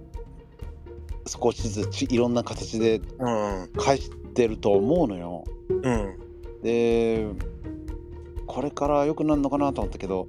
[1.26, 3.70] 少しずついろんな形でうん。
[3.76, 5.44] 返してると思うのよ。
[5.68, 6.18] うん。
[6.62, 7.26] で
[8.50, 10.26] これから良くなるのかなと思ったけど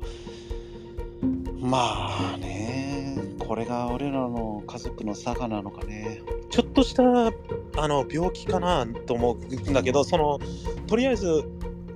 [1.60, 6.22] まあねこれが俺らの家族の差がなのかね。
[6.50, 10.40] ちょっとしたあの病気かなと思うんだけどその
[10.88, 11.44] とりあえず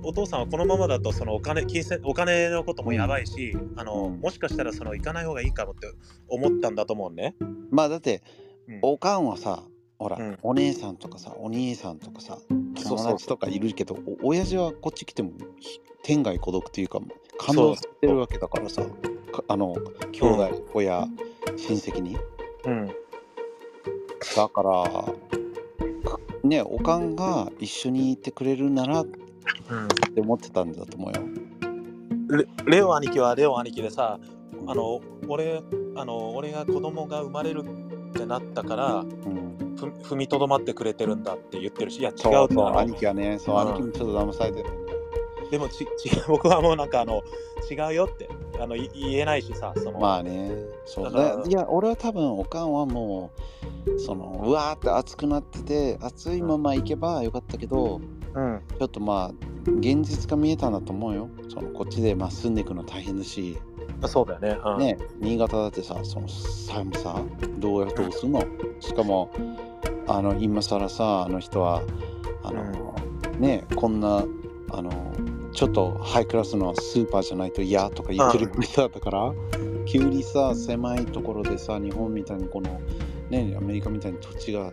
[0.02, 4.20] お父さんはこのままだとそのお金金銭お金のこともやばいし、あのうん。
[4.20, 5.90] もしかしたらその行かない方がいいかもって
[6.28, 7.34] 思ったんだと思うね。
[7.70, 8.22] まあだって
[8.68, 8.78] うん。
[8.82, 9.62] おかんはさ
[9.98, 10.38] ほら、うん。
[10.42, 12.38] お姉さんとかさお兄さんとかさ
[12.84, 17.00] 友達とかいるけどお親父はこっち来てもひ天涯孤独っていうか
[17.38, 18.82] 感動してるわけだからさ
[19.36, 19.76] かあの
[20.12, 21.06] 兄弟、親
[21.56, 22.16] 親戚に。
[22.64, 22.86] うん。
[24.34, 24.70] だから
[26.10, 29.88] かねおかんが一緒にいてくれるならっうん。
[30.14, 32.46] て思ってたんだと思うよ。
[32.64, 34.18] レレオ兄貴はレオ兄貴でさ
[34.66, 35.62] あの俺
[35.96, 37.62] あの俺が子供が生まれる
[38.16, 43.74] ってなったからうん、ふ踏みとどまってくれてるんだって言ってるしいや違うそうそう兄貴はねそう、うん。
[43.74, 44.86] 兄貴もちょっと騙されてる。
[45.50, 47.22] でもちち 僕はもうなんかあの
[47.70, 48.28] 違うよって
[48.60, 50.50] あのい言えないしさその、まあね
[50.84, 53.30] そうだいや俺は多分おかんはも
[53.86, 58.15] うそのうわーって熱くなってて熱いまま行けばよかったけどうん
[58.78, 61.28] ちょっとまあ現実が見えたんだと思うよ。
[61.48, 63.58] そのこっちでまあ住んでいくの大変だし。
[64.06, 67.18] そうだよね,、うん、ね新潟だってさその寒さ
[67.58, 68.44] どうやってどうすんの？
[68.80, 69.30] しかも
[70.06, 71.82] あの今更さあの人は
[72.42, 72.94] あの、
[73.38, 74.24] ねこんな
[74.72, 74.90] あの
[75.52, 79.32] ちょっとハイクラスのスーパーじゃないと嫌とか言ってる人だったから、
[79.86, 82.78] 急にさ狭いところでさ日本みたいにこの
[83.30, 84.70] ねアメリカみたいに土地が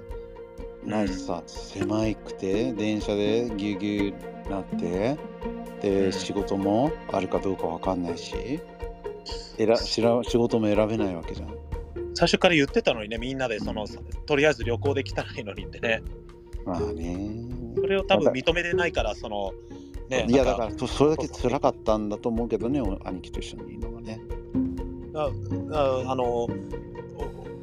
[0.86, 4.14] ないしさ、狭くて電車でぎゅうぎゅ
[4.48, 5.18] うなって
[5.82, 8.60] で、うん仕事もあるかどうかわかんないし
[9.58, 11.56] えらしら仕事も選べないわけじゃん。
[12.16, 13.86] 最初から言ってたのにねみんなでその
[14.26, 16.02] とりあえず旅行で来たらいいのにってね
[16.66, 17.18] まあね。
[17.76, 19.52] それを多分認めれないからその
[20.10, 24.22] ねいやだからそそれだけ辛かったんだと思うけどねお兄貴と一緒にいるのがね。
[25.16, 25.30] あ
[25.72, 26.48] ああの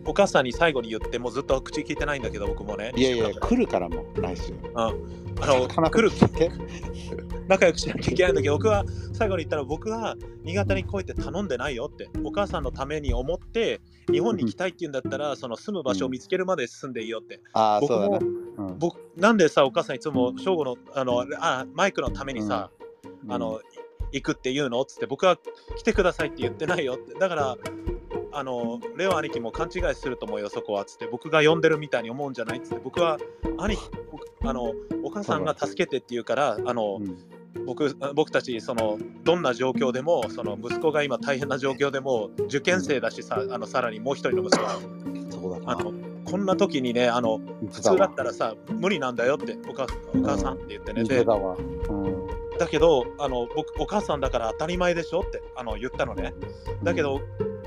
[0.06, 2.92] おお母さんに最後に言ってもうずっと口聞いてないんだけど僕もね。
[2.96, 4.52] いやいや来るからもう来週。
[4.74, 4.92] あ
[5.40, 6.12] の来る。
[6.12, 6.50] って。
[7.48, 12.08] 仲良くしなきゃいけないんだけど僕は最後に言ったら僕は新潟に来いって頼んでないよって。
[12.24, 17.40] お母さんのために思って日本に来たいって言うんだったらその住む場所を見つけるまで住んでいいよって。
[17.52, 18.18] ああそうだね。
[18.58, 18.78] うん。
[18.78, 22.70] 僕なんでさお母さんいつも正午のあのあマイクのためにさ、
[23.28, 23.60] あの
[24.12, 25.38] 行くって言うのっつって僕は
[25.76, 27.14] 来てくださいって言ってないよって。
[27.14, 27.56] だから
[28.32, 31.06] あのレオ兄貴も勘違いすると思うよそこはっつって。
[31.06, 32.80] 僕が呼んでるみたいに思うんじゃないっつって。
[32.82, 33.18] 僕は
[33.58, 34.72] 兄貴僕あの
[35.02, 37.16] お母さんが助けてって言うからあの、うん。
[37.66, 44.78] 僕僕たちそのどんな状況でもその息子が今大変な状況でも受験生だしさあのさらにもう一人の息子は
[45.30, 45.72] そうだな。
[45.72, 45.92] あの
[46.24, 47.40] こんな時にねあの
[47.72, 51.02] 普通だったらさ無理なんだよってお母お母さんって言ってね。
[51.02, 52.26] うん。
[52.56, 56.34] だけどあの僕お母さんだから当たり前でしょってあの言ったのね。
[56.84, 57.20] だけど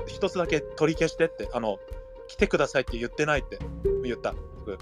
[0.06, 1.78] 一つだけ取り消してってあの
[2.28, 3.58] 来てくださいって言ってないって
[4.02, 4.34] 言った
[4.66, 4.78] 僕。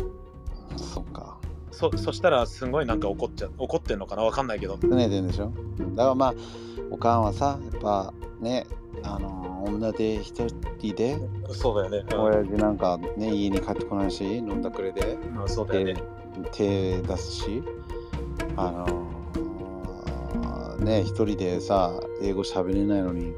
[0.77, 1.39] そっか。
[1.71, 4.75] そそしたらすごいなんか怒っちゃ怒ってんのかなわかんないけど。
[4.75, 5.51] 拗ねてんでしょ？
[5.95, 6.35] だからまあ
[6.91, 8.67] おかんはさやっぱね
[9.03, 10.47] あの女で一
[10.81, 11.17] 人で
[11.51, 12.23] そうだよね、うん。
[12.25, 15.95] 親父なんかね家に帰ってこないし飲んだくれでうんそうだよね。
[16.53, 17.63] 手手出すし
[18.57, 19.09] あの
[20.79, 23.35] ね一人でさ英語喋れないのに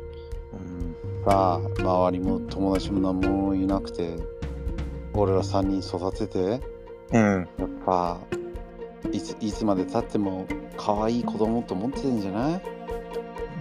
[1.25, 4.17] うんさ周りも友達も何もいなくて
[5.15, 6.61] 俺ら3人育てて
[7.13, 7.49] うん。
[7.59, 8.21] やっぱ
[9.13, 10.47] いついつまでたっても
[10.77, 12.63] 可愛い子供と思ってるんじゃない？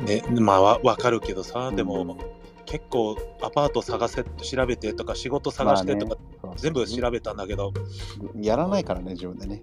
[0.06, 2.18] ねまあわわかるけどさでも
[2.66, 6.18] 結構アパート探せ調べてとか仕事探してとか、
[6.56, 7.72] 全部調べたんだけど、
[8.42, 9.62] やらないからね自分でね、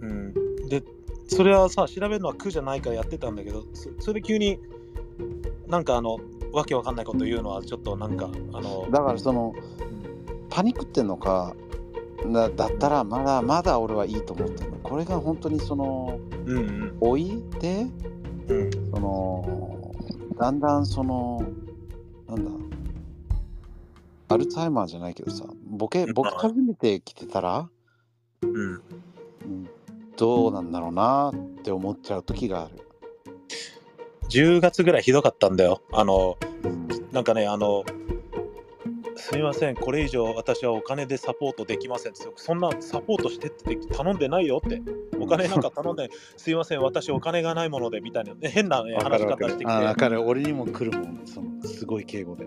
[0.00, 0.34] うん、
[0.68, 0.82] で
[1.28, 4.58] それはさ調べるのは苦じゃないからやってたんだけどそそれで急に
[5.68, 6.18] なんかあの
[6.52, 9.54] わけわかんないこと言うのはちょっとなんかあのだからその
[10.50, 11.54] パニックってんのか
[12.30, 14.76] だだったらまだまだ俺はいいと思ってるの。
[14.78, 16.98] これが本当にそのうんうん。
[17.00, 17.86] 老いて
[18.48, 18.70] うん。
[18.92, 19.94] その
[20.38, 21.42] だんだんその
[22.28, 22.50] なんだ
[24.28, 27.68] アルツハイマーじゃないけどさボケボケ始めてきてたら、
[28.42, 28.82] うん。
[29.44, 29.68] うん、
[30.16, 32.76] どうなんだろうなって思っちゃう時がある、
[34.32, 35.82] 10月ぐらいひどかったんだよ。
[35.92, 37.84] あのうんなんかねあの
[39.14, 44.80] すみませんこれ以上私はお金でサポートできませんってそんなサポートしてって頼んでないよって。
[45.20, 49.66] お金なんか頼んですいません私お金がないものでみたいな、ね、変な、ね、話し方してきて。
[49.66, 50.22] わかる。
[50.22, 52.46] 俺にも来るもんそのすごい敬語で。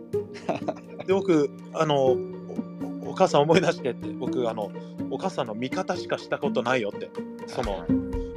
[1.06, 2.18] で僕あの
[3.06, 4.72] おお母さん思い出してって僕あの
[5.12, 7.12] お母さんの味方しかしたことないよって。
[7.46, 7.86] その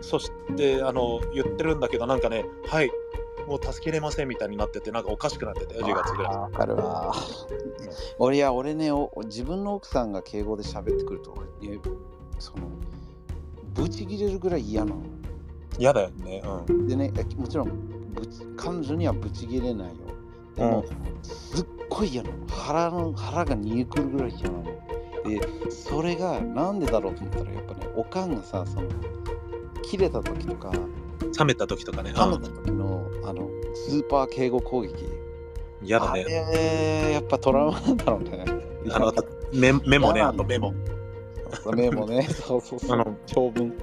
[0.03, 2.91] そしてあの言ってるんだけどなんかねはい
[3.49, 7.15] もう助けれませんみたいになっててなんかおかしくなってて10月ぐらいわかるわ。
[8.19, 11.35] 俺いや俺ねお自分の奥さんが敬語で喋ってくると
[12.39, 12.69] その
[13.73, 15.03] ブチギレるぐらい嫌なの。
[15.79, 16.87] 嫌だよねうん。
[16.87, 19.95] でねえもちろんぶち彼女にはブチギレないよ。
[20.55, 20.85] でも、
[21.23, 22.37] すっごい嫌なの。
[22.49, 24.65] 腹の腹が煮えくるぐらい嫌なの。
[24.65, 28.89] でそれがなんでだろうと思ったらやっぱねおかんがさその
[29.83, 30.71] 切れた時とか
[31.39, 32.98] 冷めた時とかね、冷めた時の、
[33.29, 34.95] あのスーパー敬語攻撃。
[35.83, 37.13] 嫌だね。
[37.13, 38.45] やっぱトラウマなんだろうね。
[38.91, 39.13] あの
[39.53, 40.73] メメモね、あとメモ。
[41.75, 42.23] メモね。
[42.33, 42.93] そうそうそう。
[42.93, 43.75] あの長文。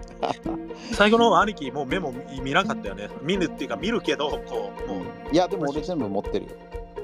[0.93, 3.09] 最後の方兄貴、もうメモ見なかったよね。
[3.21, 6.51] 見るっていうか、見るけど、こう、もう、いやでも俺全部持ってるよ、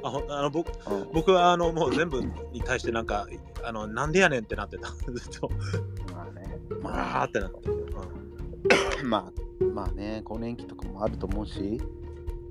[0.03, 1.09] ああの僕うん。
[1.13, 2.21] 僕はあのもう全部
[2.51, 3.27] に対してなんか、
[3.63, 4.89] あのなんでやねんってなってた。
[4.89, 5.49] ずっと、
[6.11, 6.59] まあね。
[6.81, 7.67] まあってなって。
[7.67, 7.87] る。
[9.03, 9.41] まあ
[9.73, 12.00] まあね更年期とかもあると思うし、うん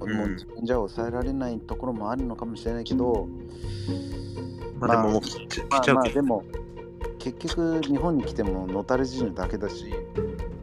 [0.07, 3.49] もう自分じゃ抑えられないところもあるのかもしれないけど、うん
[4.79, 5.21] まあ、でも
[5.71, 6.45] まあでも
[7.19, 9.93] 結局日本に来てものたれ死ぬだけだし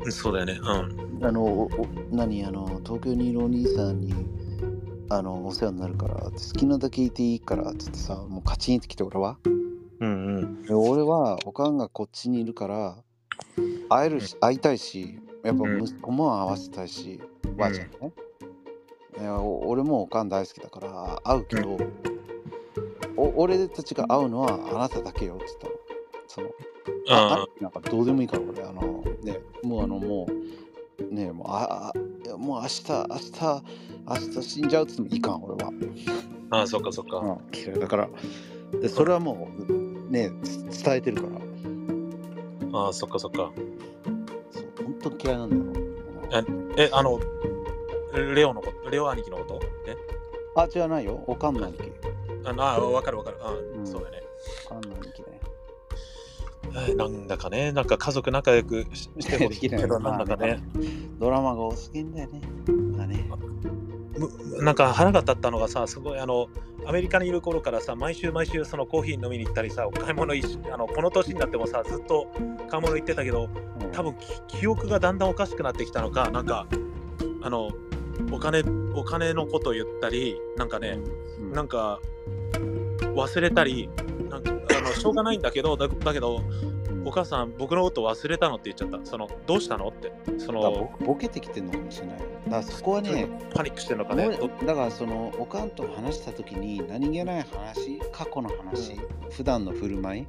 [0.03, 0.59] うんそうだよね。
[0.61, 1.25] うん。
[1.25, 4.13] あのおお何あの東京にいるお兄さんに
[5.09, 9.55] あのお世話になるから好きなだけいていいからっつってさもうカチンって来て俺はうん
[9.99, 10.05] う
[10.41, 10.63] ん。
[10.63, 12.95] で俺はおかんがこっちにいるから
[13.89, 18.11] 会えるし会いたいしやっぱうん息子も会わせたいし、おばあちゃんね、いや
[19.19, 21.77] お俺もおかん大好きだから会うけど、
[23.15, 25.73] お俺たちが会うのはあなただけよって言ったの
[26.27, 26.47] その
[27.09, 30.27] あああなんかどうでもいいから俺あのねもうあのも
[30.99, 33.63] うねもうああいやもう明日明日
[34.07, 35.71] 明日死んじゃうって言ってもいいかん俺は、
[36.51, 37.17] あ、あそっかそっか。
[37.17, 38.09] うん、嫌いだから
[38.81, 40.29] でそれはもうね
[40.85, 41.27] 伝えてるか
[42.71, 43.51] らあそっかそっか。
[44.51, 45.87] そう本当に嫌いなんだよ。
[46.77, 47.19] え、あの、
[48.17, 49.59] レオのこと、レオ兄貴のこと？
[49.87, 49.95] え？
[50.55, 51.23] あ、違うないよ。
[51.27, 51.91] おかんの兄貴。
[52.45, 53.37] あのあ、わかるわかる。
[53.73, 54.23] うん、うんそうだね。
[54.65, 55.39] おかんの兄貴ね。
[56.89, 60.61] えなんだかね、なんか家族仲良くししてほしいけど、なんだかね、
[61.19, 62.41] ドラマが多すぎんだよね。
[62.95, 63.29] まあね。
[64.17, 66.47] むなんか腹が立ったのがさ、すごいあの、
[66.85, 72.27] アメリカにいる頃からさ、毎週毎週そのコーヒー飲みに行ったりさ、お買い物あのこの年になってもさ、ずっと
[72.69, 73.49] 買い物行ってたけど、
[73.93, 76.67] 多分き記憶がだんだんおかしくなってきたのか、なんか、
[77.43, 77.69] あの、
[78.31, 78.63] お金、
[78.93, 80.99] お金のこと言ったり、なんかね、
[81.39, 81.99] うん、なんか
[83.15, 83.89] 忘れたり、
[84.29, 89.09] なんかあの しょうがないんだけど、だだけど、うんお母さん、僕のこと忘れたのって言っちゃった。
[89.09, 90.11] そのどうしたのって。
[90.39, 90.59] その
[90.99, 92.17] ボボケてきてんのかもしれない。
[92.17, 94.29] だからそこはね、パニックしてるのかね。
[94.29, 98.99] どだからそのおかんと話した時に何気ない話、過去の話、
[99.29, 100.27] 普段の振る舞い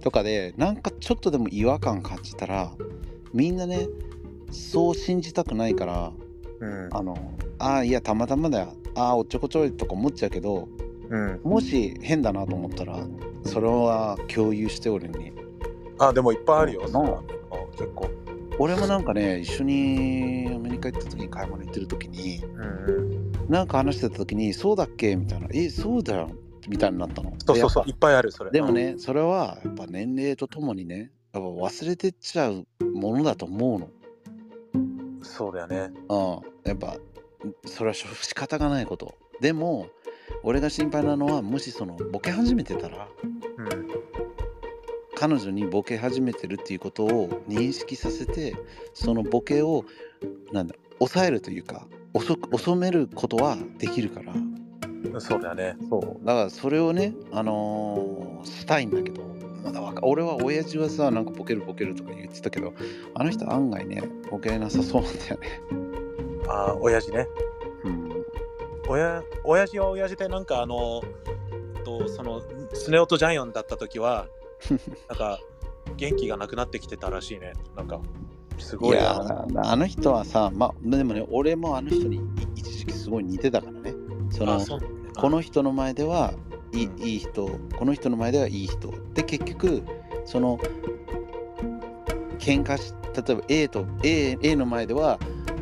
[0.00, 2.72] とかでなんかちょっとでも違和感感じたら
[3.32, 3.88] みんなね
[4.50, 6.12] そう信じたくないから
[6.60, 7.16] うんあの
[7.58, 10.68] ああいやたまたまだよああおっちょこちょいとか思っちゃうけど
[11.10, 12.96] うん、もし変だなと思ったら
[13.44, 15.32] それは共有して俺に
[16.00, 16.80] あ、でもいっぱいあるよ。
[16.80, 17.22] うんそれは
[17.72, 18.10] 結構。
[18.58, 23.48] 俺もなんかね、一緒にアメリカ行った時に買い物行ってる時に、うんうん。
[23.48, 25.48] なんか話してた時に、そうだっけみたいな。
[25.52, 26.30] え、そうだよ。
[26.68, 27.34] みたいになったの。
[27.44, 28.50] そうそうそう、でいっぱいある、それ。
[28.50, 33.88] でもね、それはやっぱ年齢とともにね、やっぱ忘れてっちゃうものだと思うの。
[35.20, 35.24] うん。
[35.24, 35.92] そうだよね。
[36.08, 36.40] うん。
[36.64, 36.96] やっぱ、
[37.66, 39.14] それはし仕方がないこと。
[39.40, 39.86] でも、
[40.42, 43.08] 俺が心配なのは、もしそのボケ始めてたら、
[43.56, 43.90] うん。
[45.20, 48.54] 彼女にボケ始めてるっていうことを認識させて
[48.94, 49.84] そのボケを
[50.50, 54.32] なんだ抑えるというか遅く収めることはできるから
[55.20, 55.76] そうだよね。
[55.90, 59.22] そうだからそれをねあのーしたいんだけど
[59.62, 62.72] まだわか俺は親父はさなんかボケるボケるとか言ってたけど
[63.14, 65.60] あの人案外ねボケなさそうなんだよね。
[66.48, 67.26] ああ、親父ね。
[67.84, 68.10] うん。
[68.88, 71.02] 親親父は親父でなんかあの
[71.84, 72.42] とその
[72.72, 74.26] スネ夫とジャイアンだった時は
[75.08, 75.38] なんか
[75.96, 77.52] 元気がなくなってきてたらしいね。
[77.76, 78.00] なんか
[78.58, 82.20] すいごいやなあの人はさまあでもね俺もあの人にい
[82.56, 83.94] 一時期すごい似てたからね。
[84.30, 84.60] その
[85.16, 86.32] この人の前では
[86.72, 86.98] いい,、うん。
[87.00, 88.92] いい人この人の前ではいい人。
[89.14, 89.82] で結局
[90.24, 90.58] その
[92.38, 95.18] 喧嘩し例えば A と A, A の前では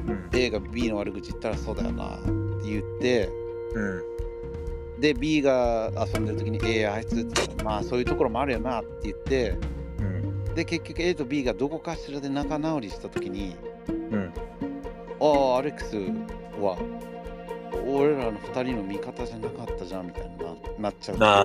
[0.07, 0.29] うん。
[0.33, 3.29] A が B の悪口言ったらそうだよなって言って
[3.75, 5.01] うん。
[5.01, 9.57] で B が遊んでる時に A あいつってまあそういうところもあるよなって言って
[9.99, 10.55] うん。
[10.55, 13.57] で結局 A と B がどこかしらで仲直りした時に
[13.89, 14.33] うん。
[15.21, 15.97] ああアレックス
[16.61, 16.77] は
[17.87, 20.45] 俺らの2人の味方じゃなかったじゃんみたいにな
[20.79, 21.45] なっちゃうな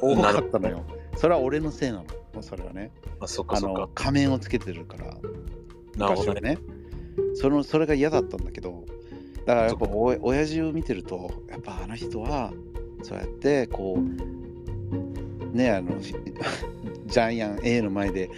[0.00, 0.84] 多かったのよ。
[1.16, 2.04] それは俺のせいなの。
[2.42, 2.90] それはね。
[3.20, 5.16] あそっかそ仮面をつけてるから。
[5.96, 6.58] なるほどねね。
[7.34, 8.84] そのそれが嫌だったんだけど、
[9.46, 12.52] だからやっぱお親父を見てると、やっぱあの人は
[13.02, 18.30] そうやってこうねあの ジャイアン A の前で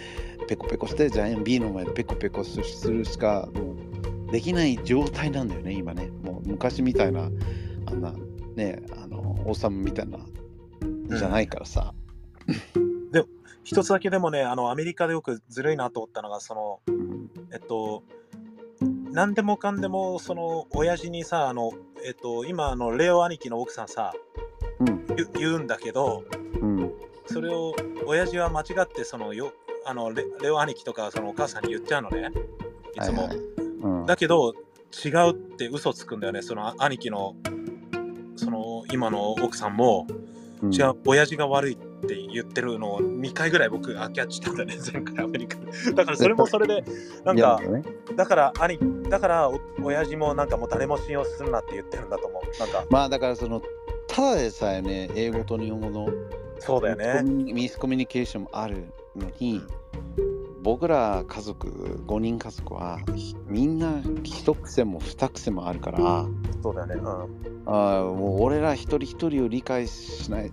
[0.47, 2.57] ペコペコしてジャイアン B の前でペコペコす
[2.89, 3.75] るしかもう
[4.31, 6.09] できない状態なんだよね今ね。
[6.23, 7.29] もう昔みたいな
[7.85, 8.13] あんな
[8.55, 10.19] ねあの王様みたいな
[11.17, 11.93] じゃないからさ、
[13.67, 17.29] 一つだけでもねあのアメリカでよくずるいなと思ったのがそのうん。
[17.51, 18.01] えっと
[19.11, 21.73] 何でもかんでもその親父にさあの
[22.05, 24.13] えっと今あのレオ兄貴の奥さんさ
[24.79, 25.05] うん。
[25.15, 26.23] 言言うんだけど
[26.61, 26.93] うん。
[27.25, 27.75] それを
[28.05, 29.51] 親父は間違ってそのよ
[29.85, 32.31] あのレレオ兄貴とかそのお母さんに言っちゃうのね。
[32.95, 34.05] いつも、はいはいうん。
[34.05, 34.53] だけど
[35.05, 36.41] 違うって嘘つくんだよね。
[36.41, 37.35] そのあ兄貴の
[38.35, 40.07] その今の奥さんも
[40.61, 40.73] うん。
[40.73, 44.75] 違う親父が悪いって言ってるのを2回ぐらい僕あキャッチしたんだね。
[44.91, 45.93] 前回アメリカで。
[45.93, 46.83] だからそれもそれで
[47.23, 47.83] なんか嫌だよね。
[48.15, 52.59] だから兄だからお親父もなんかもう誰も信用するなって言ってるんだと思う。
[52.59, 52.85] なんか。
[52.89, 53.61] まあだからその
[54.07, 56.09] ただでさえね英語と日本語の
[56.59, 57.21] そうだよね。
[57.23, 59.61] ミスコミュニミスコミュニケーションもあるのに
[60.63, 61.67] 僕ら家族
[62.07, 62.99] 5人家族は
[63.47, 66.25] みんな一癖も二癖もあるから、
[66.61, 66.95] そうだよね。
[66.95, 67.07] うん。
[67.65, 70.51] あーもう俺ら一人一人を理解しないっ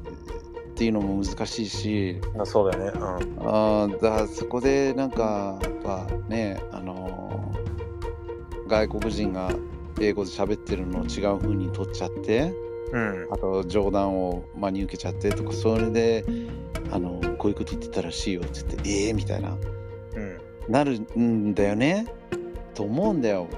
[0.76, 2.92] ていうのも難しいしあそうだよね。
[2.94, 3.02] うん。
[3.46, 9.52] あーだそこでなんかやっぱねあのー外国人が
[10.00, 12.52] 英語で喋ってるのを違う風に取っちゃって
[12.92, 13.26] うん。
[13.30, 16.24] あと冗談を真に受けちゃってとかそれで
[16.90, 19.50] あのこういうこと言ってたらしいよって言ってええみたいな。
[19.50, 19.73] うん
[20.68, 22.06] なるんだよね。
[22.74, 23.48] と思うんだよ。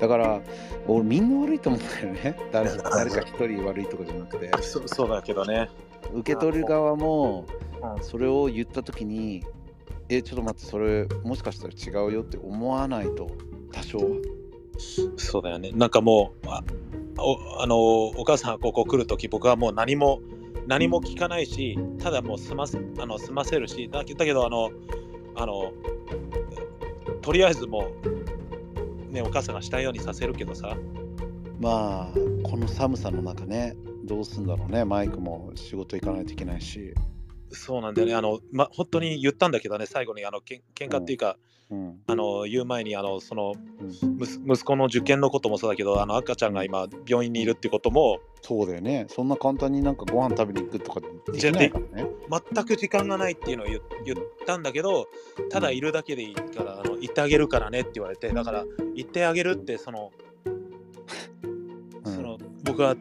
[0.00, 0.40] だから
[0.86, 2.38] 俺みんな悪いと思うんだよね。
[2.52, 4.50] 誰か誰か一人悪いとかじゃなくて。
[4.62, 5.68] そそうだけどね。
[6.14, 7.44] 受け取る側も
[7.96, 8.02] うん。
[8.02, 9.44] それを言った時に
[10.08, 13.30] えちょっと待ってそれもしかしたら違うよって思わないと。
[13.72, 14.04] 多少は。
[15.16, 15.72] そうだよね。
[15.72, 16.62] なんかもうあ
[17.18, 20.20] おあのお母さんがここ来るとき僕はもう何も
[20.66, 24.70] 何も聞かないしただもう済ませあの済ませるしだけだけどあの
[25.34, 25.72] あの
[27.28, 27.90] とりあえずも
[29.10, 30.74] うねお母さんがしたいようにさせるけどさ。
[31.60, 36.94] まあこの寒さの中ねどうすんだろうねマイクも仕事行かないといけないし。
[37.50, 38.14] そうなんだよね。
[38.14, 41.36] あのま本当に言ったんだけどね最後にあのけん喧嘩っていうか、
[41.70, 42.00] うん。
[42.06, 43.54] あの言う前にあのその
[44.02, 44.18] うん。
[44.20, 49.06] 息子の受験のこともそうだけどあの赤ちゃんが今病院にいるってこともそうだよね。
[49.08, 52.10] そんな簡単になんかご飯食べに行くとかできないからね。
[52.54, 55.08] 全く時間がないっていうのを言言ったんだけど
[55.50, 60.12] ただいるだけでいいからあの行ってあげるからねって言われてだから行ってあげるってその,、
[62.04, 62.14] うん。
[62.14, 62.94] その僕は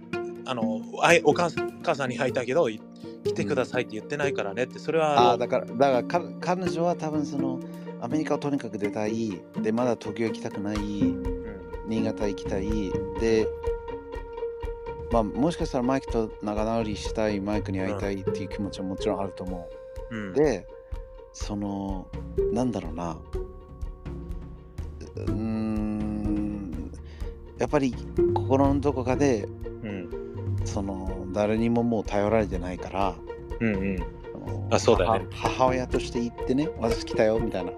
[0.45, 2.81] あのあいお母さんに会いたいけどい
[3.27, 7.59] 来てくださいって言ってないからねってそれはああ、だから、だからか彼女は多分その
[8.01, 9.41] アメリカをとにかく出たい。
[9.61, 10.77] で、まだ東京行きたくない。
[10.77, 11.37] うん
[11.87, 12.67] 新潟行きたい。
[13.19, 13.47] で、
[15.11, 19.69] まあもしかしたらマイクと仲直りしたい、マイクに会いたいっていう気持ちはもちろんあると思
[20.11, 20.33] うんう。
[20.33, 20.67] で、
[21.31, 22.07] その、
[22.51, 23.17] なんだろうな。
[25.15, 26.91] うーん
[27.57, 27.95] やっぱり
[28.35, 29.76] 心のどこかでうん。
[30.67, 33.15] その誰にももう頼られてないから
[33.59, 34.17] うんうん。
[34.69, 35.25] あそうだよね。
[35.31, 37.71] 母母親として言ってね私来たよみたいな。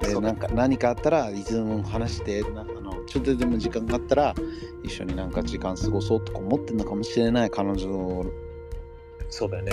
[0.00, 4.34] でなんか何かあったらいつでも話してなあのちょっとでも時間があったら
[4.82, 8.24] 一緒になんか時間過ごそうとか思ってるのかもしれない彼女
[9.30, 9.72] そうだよね。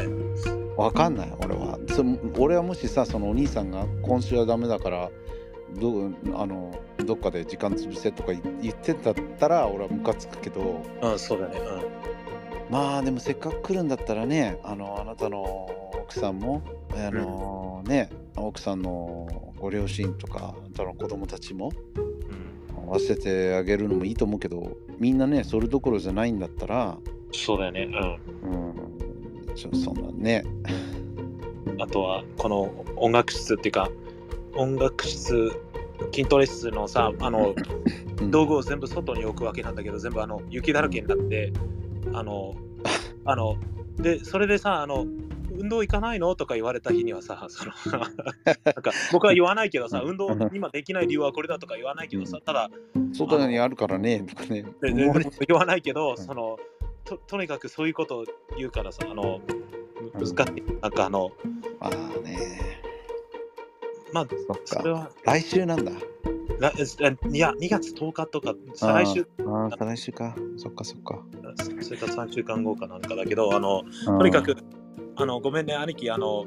[0.78, 1.78] わかんない俺は。
[1.90, 2.04] そ
[2.40, 5.12] 俺はもしさそのお兄さんが今週はダメだから
[5.80, 10.82] どあのどっかで時間潰せとか言言ってたったら俺はムカつくけど。
[11.02, 11.62] うん、そうだね。
[12.72, 16.62] まあでもせっかく来るんだったらねあのあなたの奥さんも
[16.96, 22.84] あの、ね奥さんのご両親とかあなたの子供たちもうん。
[22.84, 22.90] うん。
[22.90, 26.98] 忘れてあげるのもいいと思うけどみんなねそれどころじゃないんだったら
[27.34, 27.88] そうだよね。
[28.44, 28.92] うん
[29.56, 30.44] ちょそんなね
[31.66, 31.82] うん。
[31.82, 33.90] あとは、この音楽室っていうか、
[34.56, 35.52] 音楽室、
[36.14, 37.56] 筋トレ室のさ、あの、うん
[38.30, 41.52] 道具を全部外に置くわけなんだけど、全部あの雪だらけになって、
[42.14, 42.56] あの、
[43.26, 43.58] あの、
[43.98, 45.06] で、それでさ、あの、
[45.54, 46.34] 運動行かないの？
[46.36, 48.14] とか言われた日にはさ、そのなん
[48.74, 52.70] か僕は言わないけどさ、運動今できない理由はこれだとか言わないけどさ、ただ、
[53.14, 54.66] 外にあるからねとかね。
[54.82, 55.10] 言
[55.56, 56.18] わないけど、ん。
[56.18, 56.58] その
[57.04, 58.26] ととにかくそういうことを
[58.58, 59.42] 言うからさ、あの
[60.16, 60.20] うん。
[60.20, 60.36] 難しい。
[60.82, 61.32] なんかあの、
[61.80, 61.90] まあ
[62.24, 62.82] ね
[64.14, 64.64] まあ、そっか。
[64.66, 65.92] それは、来週なんだ。
[66.60, 70.36] らいや、2月10日とか、再来週、ああ再来週か。
[70.58, 71.20] そっかそっか。
[71.82, 74.56] それから3週間後かなんかだけど、あの、ととにかく、
[75.16, 76.46] あの、ごめんね、兄貴、あの、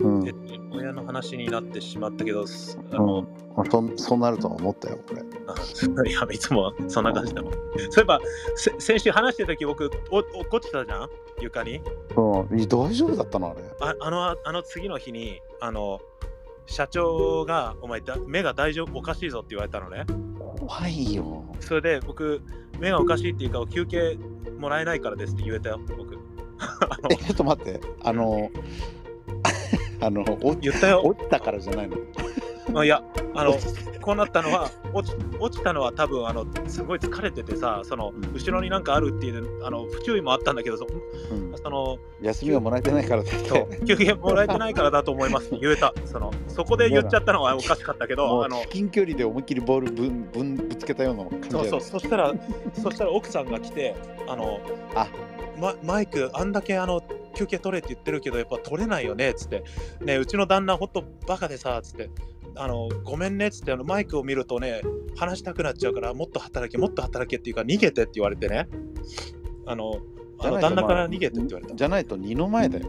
[0.00, 0.32] うん、え
[0.70, 3.06] 親の話になってしまったけど、すあうん。
[3.06, 3.22] の、
[3.56, 7.52] まあ、そそうなるとは思ったよこれあいや、いつもそんな感じだもん。
[7.52, 8.20] そういえば、
[8.54, 11.08] せ先週話してる時僕お、落っこちたじゃん？
[11.40, 11.80] 床に。
[12.16, 12.20] う
[12.54, 13.62] ん、大丈夫だったのあれ。
[13.80, 16.00] ああの、あの次の日に、あの、
[16.68, 20.04] 社長が、お前だ、目が大丈夫、おかしいぞって言われたのね。
[20.38, 21.44] 怖いよ。
[21.60, 22.42] それで、僕、
[22.78, 24.18] 目がおかしいっていうか、休憩
[24.58, 26.18] もらえないからですって言えたよ、僕。
[27.10, 28.50] え、ちょっと待って、あの、
[30.00, 31.02] あの、お言ったよ。
[31.04, 31.96] 落ちたからじゃないの。
[32.74, 33.02] あいや、
[33.34, 33.54] あの、
[34.00, 40.86] こうなったのは、落ち落ちたのは多分、あの、すごい疲れててさ、その、後ろになんかあるっていう、あの、不注意もあったんだけど、そ
[41.70, 43.48] の、休みをもらえてないからだって。
[43.48, 45.50] そう休憩もらえてないからだと思います。
[45.60, 45.92] 言えた。
[46.04, 52.32] その、そこで言っちゃったのはおかしかったけもど、あの近距離で思いっきりボールぶんぶんぶつけたような感じそうそう、そしたら、
[52.72, 53.94] そしたら奥さんが来て、
[54.26, 54.60] あの、
[54.94, 55.08] あ。
[55.58, 57.02] ま、マイク、あんだけあの
[57.34, 59.64] 休憩取れって言ってるけど、やっぱ取れないよねっつって、
[60.00, 62.10] ね、うちの旦那、ほんとバカでさ、つって、
[62.56, 64.82] あのごめんねっつってあの、マイクを見るとね、
[65.16, 68.68] 話したくなっちゃうから、もっと働け、もっと働けっていうか、逃げてって言われてね、
[69.66, 69.98] あの、
[70.40, 71.74] あの旦那から逃げてって言われた。
[71.74, 72.86] じゃないと二の前だよ。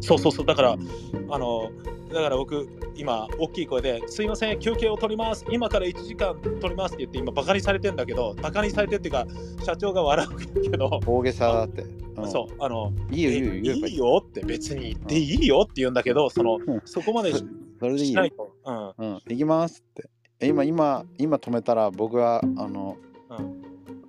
[0.00, 1.70] そうそうそう、だからう、んあの、
[2.12, 9.26] だから僕、今、大きい声で、すいません、休憩を取ります、今から1時間取りますって言って、今、バカにされてんだけど、バカにされてっていうか、
[9.64, 11.82] 社長が笑うけど、大げさだって。
[11.82, 13.96] うんそう、あの、いいよいいよいい。
[13.96, 17.44] よって別に言っていいよって言うんだけど、そのうんそこまでし
[17.78, 18.22] それでいいよ。
[18.64, 20.08] うんうん、行きますって。
[20.40, 22.96] え今今今止めたら僕はあの
[23.30, 23.62] うん、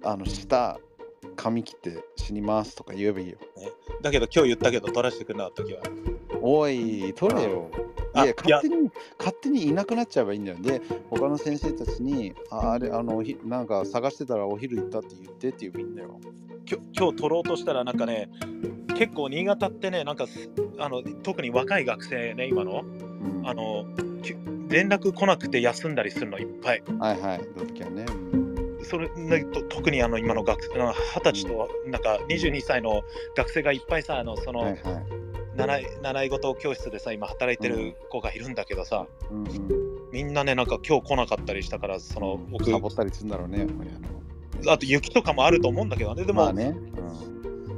[0.04, 0.80] あの舌
[1.36, 3.38] 髪切って死にますとか言えばいいよ。
[4.02, 5.82] だけど今日言ったけど取らせてくれなかった時は。
[6.42, 7.70] おい取れよ。
[8.16, 10.58] いや勝手に勝手にいなくなっちゃえばいいんだよ。
[10.62, 16.20] で他の先生たちにああれあのなんか探してたらお昼行ったって言ってって言えばいいんだよ。
[16.66, 18.30] きょ今日取ろうとしたらなんかね、
[18.96, 23.09] 結構新潟ってね、なんかすあの特に若い学生ね、今の、うん、
[23.44, 23.86] あの
[24.22, 24.34] き
[24.68, 26.84] 連絡来なくて休んだりするのいっぱい。
[27.00, 27.40] はいはい。
[27.58, 28.06] の時はね。
[28.34, 28.50] うん
[28.82, 33.04] それねと特にあの今の学あの二十歳となんか22歳の
[33.36, 34.84] 学生がいっぱいさ、あのその、はいはい。
[35.56, 43.68] 習い習い事教室でさ、今働いてる子がいるんだけどさ、うんうん、みんなね、なんか今日来なかったりしたから、その僕、サボったりするんだろうね。
[44.68, 46.76] あと雪とかもあると思うんだけどね、でも、まあね。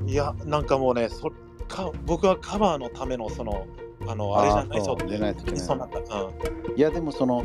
[0.05, 1.31] いや、なんかもうね、そ
[1.67, 3.65] か僕はカバーのための、その、
[4.07, 5.85] あの、あれじゃないそないといけないそうな。
[5.85, 6.71] うん。
[6.71, 7.43] うん、いやでもその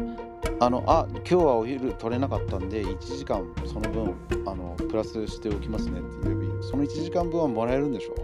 [0.59, 4.15] あのあ今日はお昼取れなかったんで1時間その分
[4.47, 8.15] あのプラスしておきますねっていいその1時間分はもらえるんでしょ？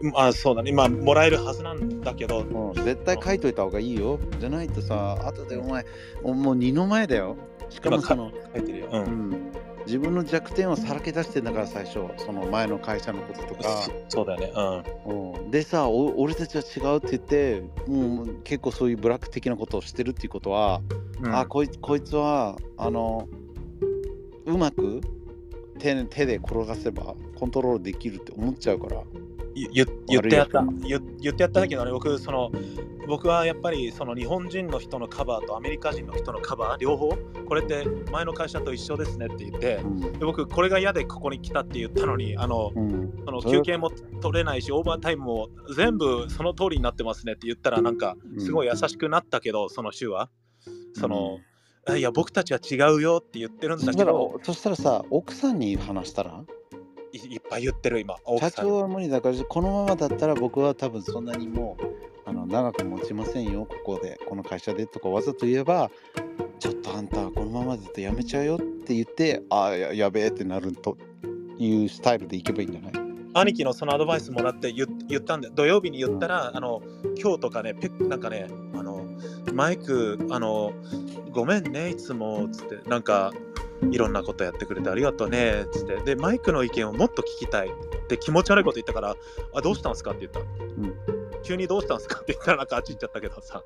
[0.00, 0.70] まあ、そうだね。
[0.70, 4.20] 今、もらえるはずなんだけど、うん、絶対書いといた方がいいよ。
[4.38, 5.84] じゃないとさ、後でお前、
[6.22, 7.36] おもう二の前だよ。
[7.70, 8.88] しかもその、書いてるよ。
[8.92, 8.96] う。
[8.96, 9.52] うんん、
[9.86, 13.62] 自分の弱点をさらけ出してんだから最初、その前の会社のこととか。
[13.82, 14.52] そそうだよね。
[15.06, 15.42] うん。
[15.42, 20.80] うんでさお、俺たちは違うって言って、もう結構そういうブラック的なことをしてるっていうことは、
[21.22, 23.28] うんあこいこいつは、あの、
[24.46, 25.00] うまく
[25.78, 29.02] 手手で転がせばコントロールできるって思っちゃうから。
[29.62, 32.50] い言言ってやった言言ってやったんだけどね僕その
[33.06, 40.00] 僕はやっぱりその日本人の人のカバーとアメリカ人の人のカバー両方これって前の会社と一緒ですねって言ってうん。
[40.00, 43.12] で僕これが嫌でここに来たって言ったのにあのうん。
[43.24, 43.90] その休憩も
[44.20, 50.30] 取れないしオーバータイムも全部その通りになってますねって言ったらなんかすごい優しくなったけどその週は。
[50.94, 51.38] その、
[51.96, 54.40] いや僕たちは違うよって言ってるんだけど。
[54.42, 56.44] そしたらさ奥さんに話したら？
[57.12, 61.84] い いっぱい言ってる今奥社長は無理だからこのままだったら僕は多分そんなにもう
[62.26, 65.90] あの長く持ちませんよここでこの会社でとかわざと言えば
[66.58, 70.96] ちょっとあんたこのままだとやめちゃうよって言ってああややべえってなると
[71.58, 72.92] いうスタイルでいけばいいんじゃない？
[73.34, 76.82] 兄貴のそのアドバイスもらって言言ったんで土曜日に言ったらあの
[77.20, 79.04] 今日とかねペなんかねあの
[79.54, 80.72] マイクあの
[81.30, 83.32] ごめんねいつもつってなんか
[83.90, 85.96] いろんなことやってくれてありがとうねつって。
[85.96, 87.70] でマイクの意見をもっと聞きたい
[88.08, 89.16] で気持ち悪いこと言ったから
[89.54, 90.94] あどうしたんですかって言った、ん。
[91.42, 93.62] 急にどうしたんですかって言ったらなんかあっち行っちゃったけどさ。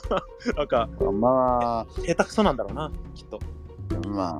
[0.56, 3.38] なんかま下手くそなんだろうなきっと。
[4.06, 4.38] あま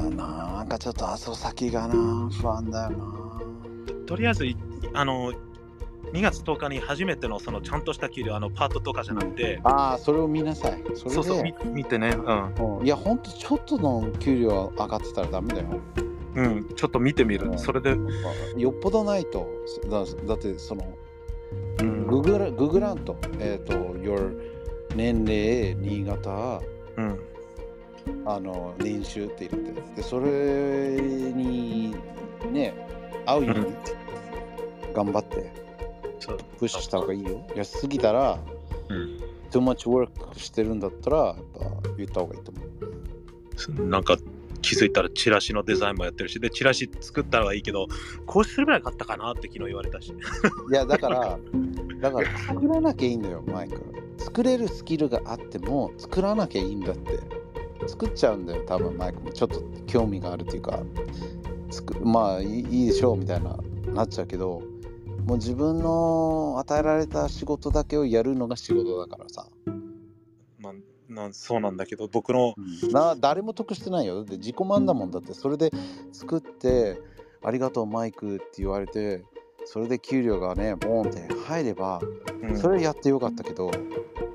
[0.00, 3.42] あなんかちょっと後先がな不安だよな。
[3.86, 4.56] ととりあえずい
[4.94, 5.32] あの
[6.12, 9.60] 2月10日に初めてのそのちゃんとした給料あのパートとかじゃなくて。
[9.64, 10.82] ああそれを見なさい。
[10.94, 12.10] そそうそう見見てね。
[12.10, 12.78] うん。
[12.78, 12.86] うん。
[12.86, 15.68] いやほんとちょっとの給料上がってたらダメだよ。
[16.34, 17.48] うん、ちょっと見てみる。
[17.48, 17.58] うん。
[17.58, 17.94] それで、
[18.56, 19.46] よっぽどないと。
[19.88, 20.96] だだってその
[21.80, 23.16] うん、ググラググらんと。
[23.38, 24.38] えっ、と your
[24.94, 26.62] 年齢新潟。
[26.96, 27.18] うん、
[28.26, 29.96] あの年収って言って。
[29.96, 31.94] でそれに
[32.50, 32.74] ね
[33.24, 33.66] 合うように
[34.92, 35.61] 頑張って
[36.26, 37.46] プッシュした方がいいよ。
[37.54, 38.38] 安すぎたら
[38.88, 39.18] うん、
[39.50, 41.36] too much work してるんだったらやっ
[41.82, 42.60] ぱ言った方がいいと思
[43.80, 43.88] う。
[43.88, 44.16] なんか
[44.60, 47.86] 気づいたらチラシのデザインもやってるし、で、チラシ作ったらはいいけど、
[48.26, 50.12] こうすればよかったかなって昨日言われたし。
[50.12, 51.38] いやだから
[52.00, 53.80] だから作らなきゃいいんだよマイク
[54.18, 57.42] 作れるスキルがあっても作らなきゃいいんだって。
[57.88, 60.80] 作っちゃうんだよ多分マイクもちょっと興味があるっていうか
[61.68, 63.58] つくまあいいいいでしょうみたいな
[63.92, 64.62] なっちゃうけど
[65.24, 69.46] もう自分の与えられた仕事だけをやるのが仕事だからさ、
[70.58, 70.72] まあ、
[71.08, 72.54] なんそうなんだけど、僕の、
[72.90, 74.16] な誰も得してないよ。
[74.16, 75.34] だって自己満だもんだって。
[75.34, 75.70] それで
[76.12, 76.98] 作って
[77.42, 79.24] ありがとうマイクって言われて
[79.64, 82.00] それで給料がねボーンって入れば
[82.42, 82.56] うん。
[82.58, 83.70] それやってよかったけど、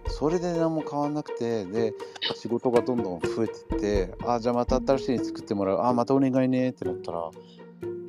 [0.08, 1.94] それで何も変わんなくて、で、
[2.36, 7.30] 仕事がどんどん増えてって、あ、じゃあまた新しいの作ってもらう、あ、またお願いねってなったら、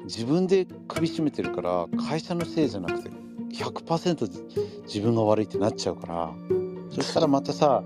[0.09, 3.11] 自分で首絞めてるから、会社のせいじゃなくて、
[3.52, 6.32] 100%自分が悪いってなっちゃうから、
[6.90, 7.82] そしたらまたさ、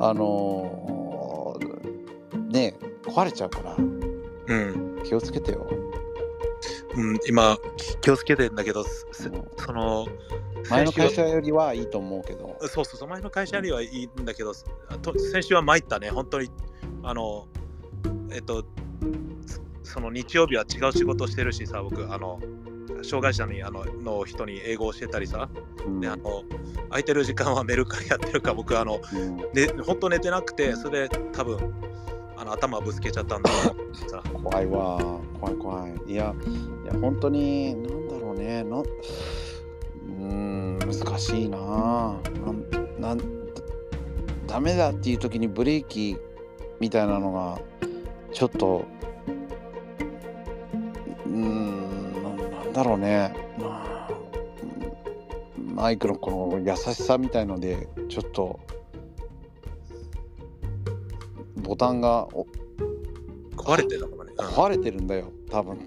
[0.00, 5.64] あのーね、壊れちゃうから、うん、気をつけてよ。
[6.96, 10.08] うん、今、き気をつけてんだけど、その、
[10.68, 16.50] 前の会社よりはいいと思うけど、そうそう前の会社よりはいいんだけど、先週は参ったね、本当に、
[17.04, 17.46] あの、
[18.32, 18.64] えっと、
[19.94, 22.40] その日曜日は違う仕事をしてるしさ、僕、あの、
[23.04, 25.48] 障害者にあのの人に英語を教えたりさ、
[25.86, 26.00] うん。
[26.00, 26.42] であの
[26.88, 29.36] 空いてる時間はメルカリやってるから、僕、あの、うん。
[29.36, 31.72] ね、本当寝てなくて、それで多分
[32.36, 34.98] あの頭ぶつけちゃったんださ、 怖いわ。
[35.40, 36.12] 怖い怖い。
[36.12, 36.34] いや
[36.84, 38.64] いや本当になんだろうね。
[38.64, 41.58] なうーん難しいな。
[41.58, 43.20] なんなん
[44.48, 46.16] ダメだっていう時にブレーキ
[46.80, 47.60] みたいなのが
[48.32, 48.86] ちょっと
[51.34, 54.10] うーんななんだろうねまあ
[55.58, 58.60] マイクのこの優しさみたいのでちょっと
[61.56, 62.46] ボタンがお
[63.56, 64.32] 壊れてたからね。
[64.36, 65.78] 壊れてるんだよ多分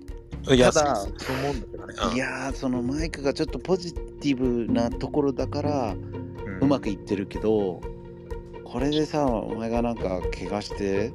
[0.47, 1.95] うん、いや、ただそうそう思うんだけどね。
[2.09, 7.81] うんいやーそのマイクがちょっとポジティブなところだからうんうまくいってるけど、
[8.65, 11.13] これでさお前がなんか怪我して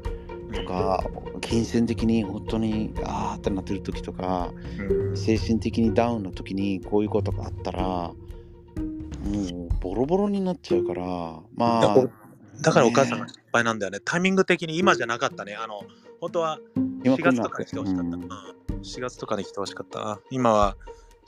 [0.53, 1.05] とか
[1.41, 8.15] 金銭的に本当にあーってなってる時とかうん精神的にダウンの時にこういうことがあったらも
[9.25, 11.05] うボロボロになっちゃうから
[11.55, 11.97] まあ
[12.61, 13.99] だからお母さんが心配なんだよね。
[14.05, 15.55] タイミング的に今じゃなかったね。
[15.55, 15.83] あの、
[16.21, 18.05] 本当は4今来んな月とかに来てほしかった。
[18.05, 18.29] ううんん、
[18.83, 20.21] 4月とかに来てほしかった。
[20.31, 20.77] 今は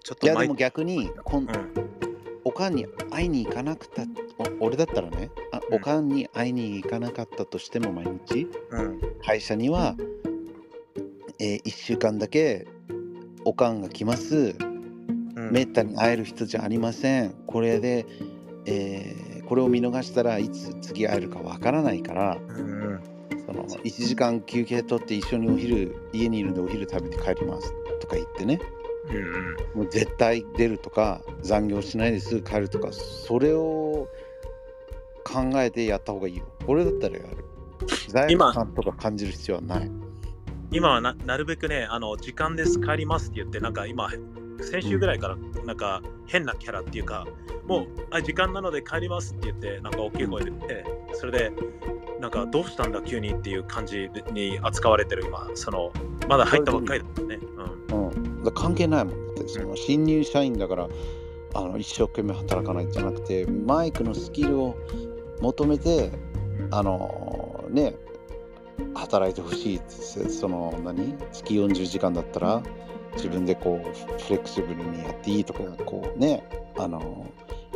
[0.04, 2.13] ちょっいやでも逆にこんうんお
[2.54, 4.02] かんに会いに行かなくた
[4.60, 5.76] お俺だったらねあうん。
[5.76, 9.00] おかんに会いに行かなかったとしても毎日うん。
[9.24, 9.96] 会社には、
[11.38, 12.66] え1週間だけ
[13.44, 14.56] おかんが来ます。
[14.58, 15.50] うん。
[15.52, 17.34] めったに会える人じゃありません。
[17.46, 18.06] これで、
[18.66, 23.00] えーこれを見逃したらいつ次会えるかわからないからうん
[23.46, 28.60] その1時間休憩取って一緒にお昼家にいるんでお昼食べて帰りますとか言ってね
[29.74, 34.08] もう絶対出るとか残業しないですぐ帰るとかそれを
[35.24, 36.44] 考えてやった方がいいよ。
[36.66, 37.44] 俺だったらやる。
[38.08, 39.90] 罪悪感とか感じる必要はない。
[40.70, 44.10] 今はななるべくね、あの時間です、帰りますって言って、なんか今、
[44.60, 47.26] 先週ぐらいからなんか変なキャラっていうか、
[47.66, 50.84] もうあ時間なので帰りますって言って、なんか大きい声で言って、
[51.14, 51.52] それで、
[52.20, 55.92] なんかどうしたんだ急にっていう感じに扱われてる今、その
[56.28, 57.38] まだ入ったばっかりだもんね。
[57.56, 57.73] うん
[58.52, 60.88] 関係ないもんだってその新入社員だから
[61.54, 64.76] あの一生懸命働かないんじゃなくてマイクのスキルを
[65.40, 66.10] 求めて
[66.70, 67.96] あのね
[68.94, 71.16] 働いてほしいってその何？
[71.32, 72.62] 月40時間だったら
[73.14, 76.42] 自分でこうフレキシブルにやっていいとかこうね
[76.76, 77.30] あの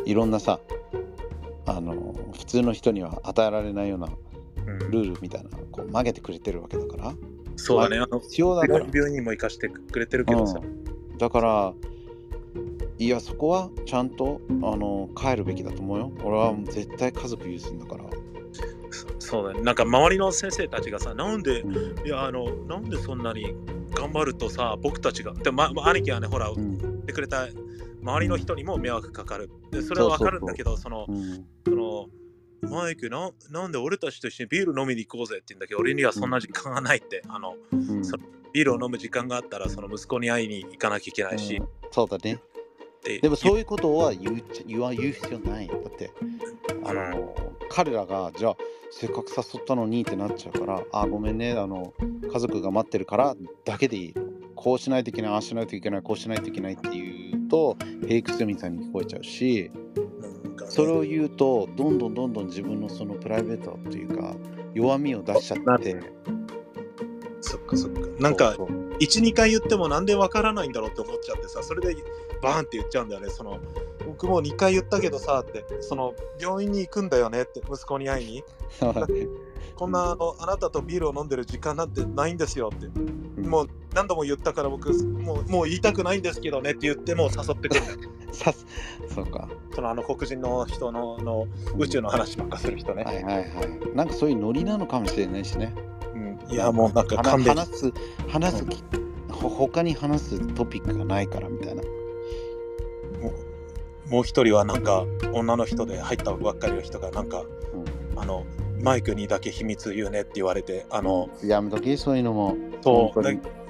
[0.05, 0.59] いろんなさ
[1.67, 4.09] あの普通の人には与えられないような
[4.67, 4.79] うん。
[4.91, 7.15] ルールみたいなこう曲げてくれてるわけだから
[7.59, 8.87] そうだね、あの必要だから。
[8.87, 10.61] 病院にも行かせてくれてるけどさ。
[11.19, 11.75] だから
[12.99, 16.13] いやそこはちゃんとあの帰るべきだと思うよ。
[16.25, 18.05] 俺は絶対家族優先だから、
[18.91, 22.07] そそうだね、なんか周りの先生たちがさ、なんで、うん。
[22.07, 23.55] いや、あの、なんでそんなに
[23.95, 26.79] 頑張るとさ、僕たちが、でま、ま兄貴はね、ほら、うん。
[26.79, 27.47] 言ってくれた
[28.03, 29.51] 周りの人にも迷惑かかる。
[29.71, 31.47] でそれはわかるんだけど、その、うん。
[31.65, 32.07] その、
[32.63, 38.05] マイクな、なんで俺たちと一緒にビール飲みに行こうぜって言うんだけど、俺にはそんな時間がないって、あの、うん。
[38.05, 38.17] そ
[38.53, 41.69] ビールを飲む時間があったら、その息子に会いに行かなきゃいけないし、うん。
[41.91, 42.41] そうだね。
[42.99, 45.67] ってでもそういうことは言う言わ言う必要ない。
[45.67, 46.11] よだって
[46.85, 47.35] あの
[47.71, 48.57] 彼らがじゃあ
[48.91, 51.95] せっかく誘ったのにってなっちゃうからあごめんねあの
[52.31, 54.15] 家族が待ってるからだけでいい
[54.55, 59.71] こうしないといけないああしないといけないこうしないといけないって言うとヘイクスみたいに聞こえちゃうし。
[59.75, 60.38] なん
[60.69, 64.35] それを言うとどんどんどんどん自分のそのプライベートっていうか
[64.75, 65.97] 弱みを出しちゃって
[67.41, 68.01] そっかそっか。
[68.19, 72.03] なんか、そうそう1、2回言ってもなんでわからないんだろうって思っちゃってさ、それで
[72.43, 73.31] バーンって言っちゃうんだよね。
[73.31, 73.59] その
[74.07, 78.45] 僕も2回言ったけどさって、その病院に行くんだよねって、息子に会いに。
[79.79, 82.87] こんなあのあなたとビールを飲んでる時間なんてないんですよって。
[82.87, 83.47] うん。
[83.49, 87.83] もう何度も言ったから僕もう、もう言いたくないんですけどねって言ってもう誘ってくる。
[88.35, 88.67] さす
[89.15, 89.49] そうか。
[89.73, 91.47] そのあの黒人の人のの
[91.79, 93.05] 宇宙の話ばっかする人ね。
[93.05, 93.47] はいはいはい。
[93.95, 95.73] なんかそういうノリなのかもしれないしね。
[96.13, 96.19] う
[96.51, 97.93] ん、いやもうなんか話す
[98.27, 98.83] 話すき
[99.31, 101.83] ほ他に話すトピックがないからみたいな。
[101.83, 103.31] も
[104.09, 107.45] うもう一人はなんか女の人で入ったばっかりの人がなんか、
[108.17, 108.45] あの
[108.83, 112.57] マイクにだけ秘密言うねって言われてあのやめときそういうのも。
[112.83, 113.23] そう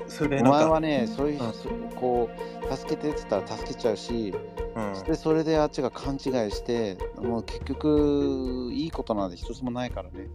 [0.09, 4.35] それでお前はねそういう、うんそこう助けてって言ったら助けちゃうし、
[4.75, 5.05] うん。
[5.05, 10.29] でそれであっちが勘違いしてもう結局いいことなんて一つもないからね。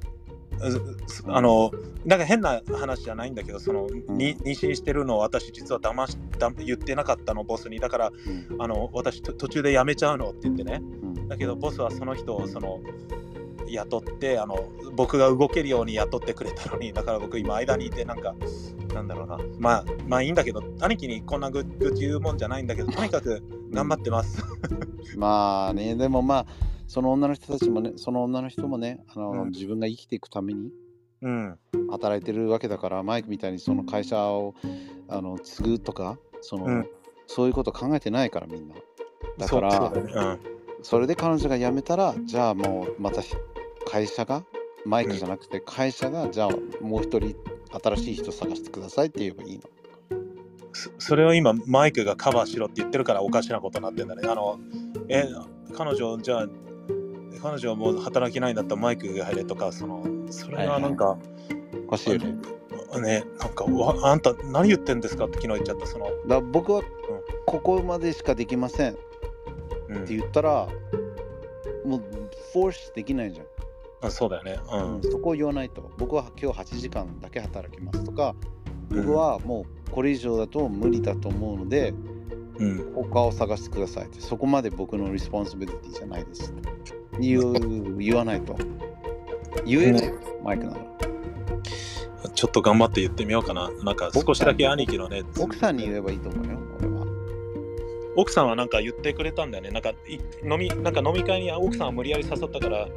[0.59, 1.71] うあの
[2.05, 7.79] なんか変な話じゃないんだけどその、に妊娠してるのを私実は騙しだ言ってなかったのボスに。
[7.79, 8.11] だから
[8.51, 8.61] うん。
[8.61, 10.81] あの私と途中で辞めちゃうのって言ってね。
[10.81, 11.27] うん。
[11.27, 12.79] だけどボスはその人をその
[13.73, 18.35] 雇ってあの僕が動けるように雇ってくれたのにだから僕今間にいてなんか
[18.93, 19.37] なんだろうな。
[19.59, 24.43] まあまあいいんだけど兄貴にこんなぐ愚痴言うもんじゃないんだけどとにかく頑張ってます。
[25.17, 26.45] まあねでもまあ
[26.87, 29.51] その女の人たちもねその女の人もねあの、うん。
[29.51, 30.71] 自分が生きていくために
[31.21, 31.59] うん。
[31.89, 34.55] 働いてるわけだからマイクみたいにその会社を
[35.07, 36.87] あの継ぐとかその、うん。
[37.25, 38.75] そういうこと考えてないからみんな。
[39.37, 40.39] だからそうそうだね
[40.83, 43.21] それで彼女が辞めたらじゃあもうまた
[43.85, 44.43] 会社が
[44.85, 46.49] マイクじゃなくて会社がじゃあ
[46.81, 47.35] もう一人
[47.83, 49.63] 新しい人探してくださいって言えばいいの。
[50.73, 54.27] そそれを今マイクがカバーしろって言ってるからおかしなことになってんだね。
[54.27, 54.59] あの
[55.07, 55.25] え
[55.75, 56.47] 彼女じゃあ
[57.41, 61.17] 彼女はもう働けないんだったらマイクが入れとかそのそれがなんか、
[61.85, 62.35] おかしいよね。
[63.01, 66.81] ねなんかわあんた何言ってんですかって昨日言っちゃったその、だ僕は
[67.45, 68.95] ここまでしかできませんん
[70.05, 70.67] て言ったら
[71.85, 72.03] もう
[72.53, 73.45] フォースできないじゃん
[74.03, 74.59] あそうだよね。
[74.71, 74.95] うん。
[74.95, 75.03] うん。
[75.03, 75.91] そこを言わないと。
[75.97, 78.35] 僕は今日8時間だけ働きますとか
[78.89, 79.05] うん。
[79.05, 81.93] 僕はもうこれ以上だと無理だと思うので
[82.59, 82.93] うん。
[82.93, 84.19] 他を探してくださいって。
[84.19, 86.53] そこまで僕の responsibility じゃないです
[87.19, 88.55] 言う言わないと。
[89.65, 90.93] 言えないよ、マイクなら。
[92.33, 93.69] ちょっと頑張って言ってみようかな。
[93.83, 97.05] なんか少しだけ兄貴のね、奥さんに言えばいいと思うよ俺は。
[98.15, 99.69] 奥さんはなんか言ってくれたんだよね。
[99.69, 102.87] なんかい飲みなんか飲み会に奥さんを無理やり誘ったから、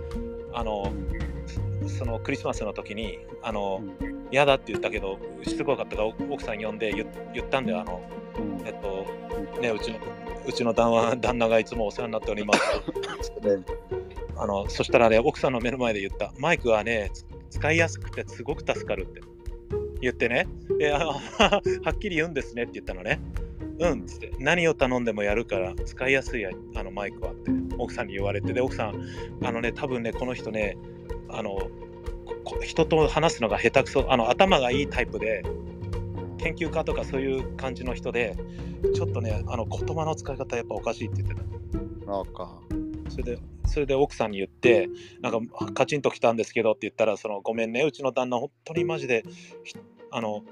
[0.57, 0.91] あの
[1.87, 4.17] そのクリスマスの時にあのうん。
[4.33, 7.81] 嫌だって言ったけどしつこかったから奥さん呼んで言言ったんだよ。
[7.83, 8.03] あの
[8.39, 8.67] うん。
[8.67, 9.99] えっとねうちの
[10.47, 12.61] うちの旦那旦那がいつもお世話になっております。
[13.43, 13.65] う ん
[14.39, 16.33] あのそしたらね奥さんの目の前で言った。
[16.39, 19.21] マイクはねつ使いやすくてすごく助かるって。
[20.01, 20.49] 言ってね。
[20.79, 23.21] であの はっきり言うんですねって言ったのね。
[23.79, 24.33] うんっつって。
[24.41, 28.95] 何を頼んでもやるから使いやすいやあのマイクはって奥さんに言われてで奥さん
[29.43, 30.77] あのね多分ねこの人ね
[31.29, 31.69] あの
[32.45, 35.43] こ人と話すのが下手くそあの頭がいいタイプで
[36.39, 38.37] 研究家とかそういう感じの人で
[38.95, 41.43] ちょっとねあの言葉の使い方やっぱおかしいって言ってた
[42.07, 42.61] そうか。
[43.09, 44.89] それでそれで奥さんに言って
[45.21, 49.25] なんかカチンときたんですけどって言ったらそのごめんねうちの旦那本当にマジで
[49.65, 49.75] ひ
[50.11, 50.43] あの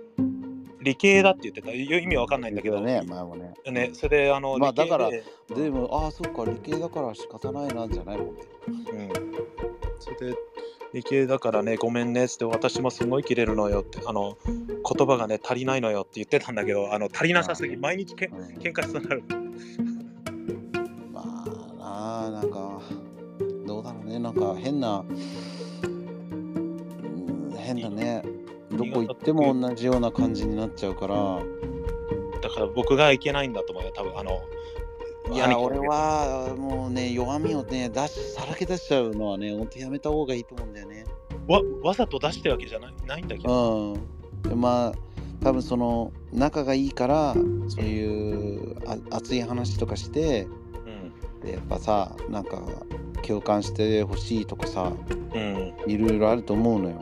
[0.84, 1.70] 理系だって言ってた。
[1.72, 2.80] い意味わかんないんだけど。
[2.80, 3.54] ね、前もね。
[3.70, 5.22] ね、それであの、まあだからで
[5.70, 8.42] も、ああ、そっか、理系だから仕方ないなんじゃないもんね。
[8.68, 9.10] うん、
[9.98, 10.36] それで
[10.94, 17.80] 理系だからねごめんねっつって私もすごい切れるのよってあの言葉がね足りないのよって言ってたんだけどあの足りなさすぎうん。
[17.80, 18.46] 毎日けんうん。
[18.58, 19.24] 喧嘩しそうになる。
[21.12, 22.80] まあなあ、なんか、
[23.66, 25.04] どうだろうね、なんか変な、う
[25.86, 28.22] ん変だね。
[28.76, 31.40] どこ行っても同じような感じになっちゃうから、
[32.42, 34.18] だから僕がいけないんだと思うよ多分。
[34.18, 34.42] あの
[35.32, 41.06] いや、俺はもうね、弱みをね、出し、さらけ出しちゃうのはね、ほんとやめた方がいいと思うんだよね。
[41.48, 44.42] わわざと出してるわけじゃないないんだけど、うん。
[44.42, 44.92] でまあ、
[45.42, 47.34] 多分その、仲がいいから、
[47.68, 50.46] そういうあ熱い話とかして、
[50.86, 51.40] うん。
[51.40, 52.60] でやっぱさ、なんか、
[53.26, 54.92] 共感してほしいとかさ、
[55.34, 55.74] うん。
[55.86, 57.00] いろいろあると思うのよ。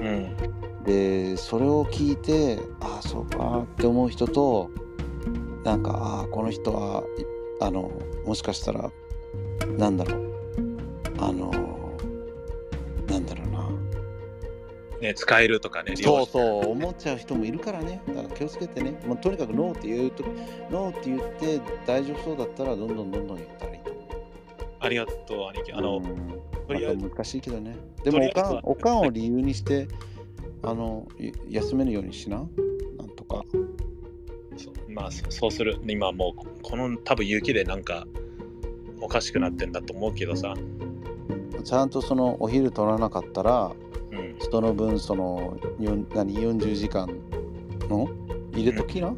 [0.00, 0.36] うん
[0.84, 4.70] でそれを聞いてああそうかって思う人と
[5.64, 7.02] なんかああこの人は
[7.60, 7.90] いあの
[8.26, 8.90] もしかしたら
[9.78, 10.34] なんだろう
[11.18, 11.50] あの
[13.08, 13.70] なんだろうな。
[15.00, 18.02] ね使えるとかね利そう用そう思っちゃう人もいるからね。
[18.08, 19.00] だから気をつけてね。
[19.06, 20.24] もうとにかくノーって言うと
[20.70, 24.04] ノーって言って大丈夫そうだったらどんどんどんどん言ったらいいと思う。
[24.80, 25.72] ありがとう兄貴。
[25.72, 26.04] あの、うん。
[26.66, 27.76] とりあえず難しいけどね。
[28.02, 29.88] でもおかんおかんを理由にして
[30.66, 32.38] あのい休めるようにしな？
[32.98, 33.44] なんとか。
[34.56, 34.74] そう。
[34.90, 35.78] まあそそうする。
[35.86, 38.06] 今もうここの多分雪でなんか
[39.00, 40.54] おかしくなってんだと思うけどさ、
[41.64, 43.72] ちゃんとそのお昼取らなかったら
[44.14, 45.58] うん、その分その
[46.14, 47.08] 何40時間
[47.88, 48.08] の
[48.52, 49.12] 入れときな、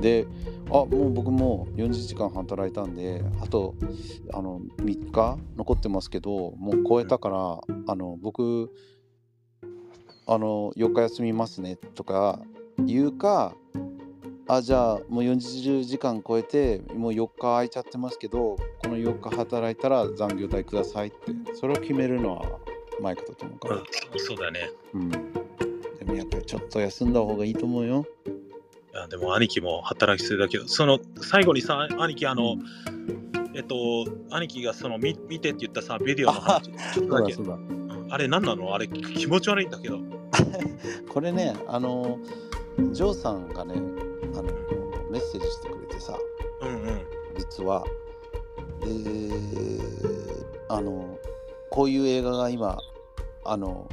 [0.00, 0.26] で
[0.68, 3.74] あもう僕も40時間働いたんであと
[4.32, 8.72] あの3日残ってますけどもう超えたからあの僕
[10.26, 12.40] あの4日休みますねとか
[12.78, 13.54] 言うか
[14.46, 22.58] あじゃあもう40時間超えてもう4日空いちゃってますけどこの4日働いたら残業代くださいってそれを決めるのは
[23.00, 23.84] マイクだと思うから、うん
[24.16, 24.70] そうだね。
[24.92, 25.18] うん、で
[26.06, 28.06] もやっぱりちょっと休んだ方がいいと思うよ。
[28.92, 32.56] いやでも兄貴も働きすぎだけどその最後にさ兄貴あの、
[33.54, 33.76] えっと
[34.30, 37.32] 兄貴がその見見てって言ったさビデオの話ちょっとだけ。
[37.32, 37.83] そうだうん
[38.14, 38.72] あれ何なの？
[38.72, 39.98] あれ気持ち悪いんだけど。
[41.12, 42.18] これねあの
[42.92, 43.74] ジョーさんがね
[44.34, 44.44] あの
[45.10, 46.16] メッセージしてくれてさ。
[46.62, 47.00] うんうん。
[47.36, 47.84] 実は。
[48.84, 49.80] で
[50.68, 51.18] あの
[51.70, 52.78] こういう映画が今
[53.44, 53.88] あの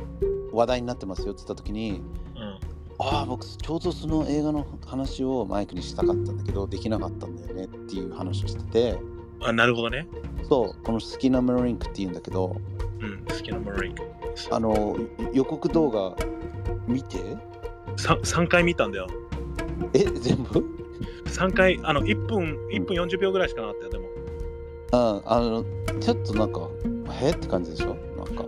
[0.51, 2.03] 話題になってますよって言った時に
[2.35, 2.59] うん。
[2.99, 8.99] ああ僕ちょうどその映画の話をマイクにしたかったんだけどできなかったんだよねっていう話をしてて。
[9.41, 10.07] あなるほどね。
[10.47, 12.55] そうこの「好きなムリンク」っていうんだけど
[13.01, 14.01] うん好きなマリンク
[14.51, 14.97] あの
[15.33, 16.15] 予告動画
[16.87, 17.17] 見て
[17.97, 19.07] ？3, 3回見たんだよ。
[19.93, 20.63] え全部
[21.25, 24.05] ？3回あの1分1分40秒ぐらいしかなかったよでも。
[24.05, 25.65] うんあの
[25.99, 26.67] ちょっとなんか
[27.13, 27.95] へって感じでしょ？
[28.17, 28.45] なんか。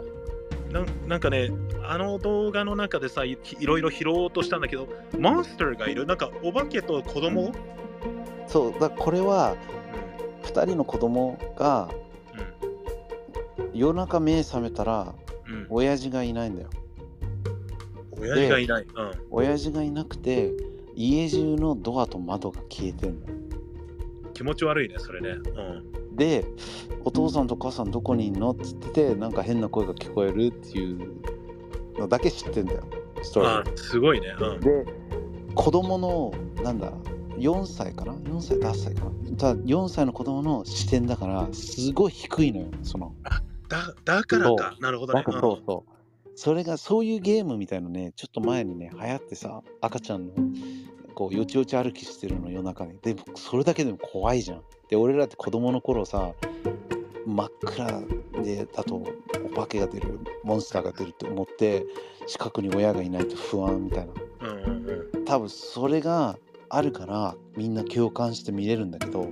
[0.72, 1.52] なんなんかね
[1.88, 4.88] あの動画の中でさいいろいろ拾おうとしたんだけど
[5.20, 6.06] モンスターがいる？
[6.06, 7.52] なんかお化けと子供、うん。
[8.48, 9.56] そうだこれは
[10.44, 11.90] 2人の子供が
[13.74, 15.14] 夜中目覚めたら
[15.48, 15.54] うん。
[15.54, 16.70] うん、親父がいないんだよ。
[18.12, 20.52] 親父がいない、うん、親父がいなくて
[20.96, 23.20] 家中のドアと窓が消えてるの。
[24.34, 26.46] 気持ち悪いねそれね、うん、で
[27.04, 28.52] お父さんとお母さんどこにいんの？
[28.52, 31.22] って言っててなんか変な声が聞こえるっていう
[32.00, 32.84] のだけ知ってんだよ。
[33.22, 33.74] ストーリー。
[33.74, 34.86] あすごいね、うん、で
[35.54, 36.34] 子供の
[36.64, 36.92] なんだ
[37.38, 39.38] 4歳かな？4歳か8歳かな？
[39.38, 43.14] ただ4歳の子供の視点だからすごい低いのよその
[43.74, 44.76] だだからか。
[44.80, 45.18] なるほどね。
[45.18, 45.92] なんかそうそう。
[46.36, 50.34] それがそういうゲームみたいのねちょっと前にね流行ってさ赤ちゃんの
[51.14, 52.98] こうよちよち歩きしてるの夜中に。
[53.02, 54.62] でもそれだけでも怖いじゃん。
[54.90, 56.34] で俺らって子供の頃さ
[57.26, 58.04] 真っ暗
[58.44, 59.04] であと
[59.46, 61.86] お化けが出るモンスターが出るって思って
[62.28, 64.14] 近くに親がいないと不安みたいな。
[65.26, 66.38] 多分それが
[66.70, 69.28] あるからみんな共感して見れるんだけど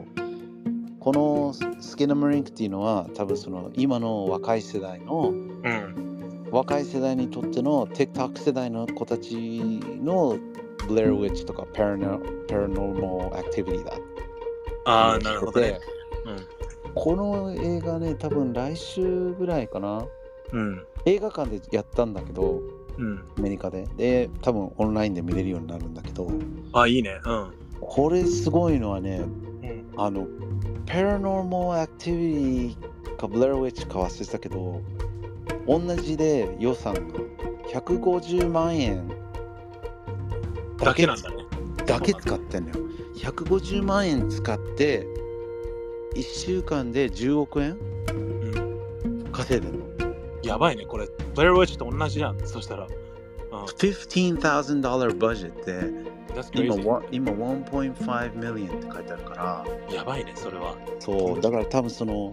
[1.02, 9.34] このスケナムリンクっていうのは多分その今の若い世代のうん若い世代にとっての TikTok 世代の子たち
[10.04, 10.38] の
[10.88, 13.93] Blair Witch とか Parano- Paranormal Activity だ。
[14.86, 15.80] ああ、なるほどね。
[16.93, 20.06] この映画ね、多分来週ぐらいかな。
[20.52, 20.84] うん。
[21.06, 22.60] 映画館でやったんだけど、
[22.97, 23.24] うん。
[23.38, 23.88] アメリカで。
[23.95, 26.28] で、多分オンラインで見れるようになるんだけど、
[26.74, 27.18] あ、いいね。
[27.26, 27.54] うん。
[27.80, 29.22] これすごいのはね、
[29.64, 29.86] うん。
[29.95, 30.28] あの、
[30.86, 32.75] Paranormal Activity
[33.17, 34.82] か Blair Witch か忘れてたけど、
[35.67, 37.01] 同じで予算が
[37.71, 39.09] 150万円
[40.77, 41.45] だけなんだね。
[41.86, 42.75] だけ使ってんのよ。
[43.15, 45.05] 150万円使って、
[46.15, 47.77] 1週間で10億円
[48.13, 48.13] う
[49.19, 49.23] ん。
[49.32, 49.86] 稼いでんの。
[50.43, 51.07] やばいね、これ。
[51.36, 52.39] ブレアウェッジと同じじゃん。
[52.45, 52.88] そしたら。
[52.88, 53.63] うん。
[53.65, 56.11] $15,000 バジェットで、
[56.53, 56.75] 今
[57.11, 60.75] 今1.5 million って書いてあるから、やばいね、それは。
[60.99, 62.32] そう、だから多分その、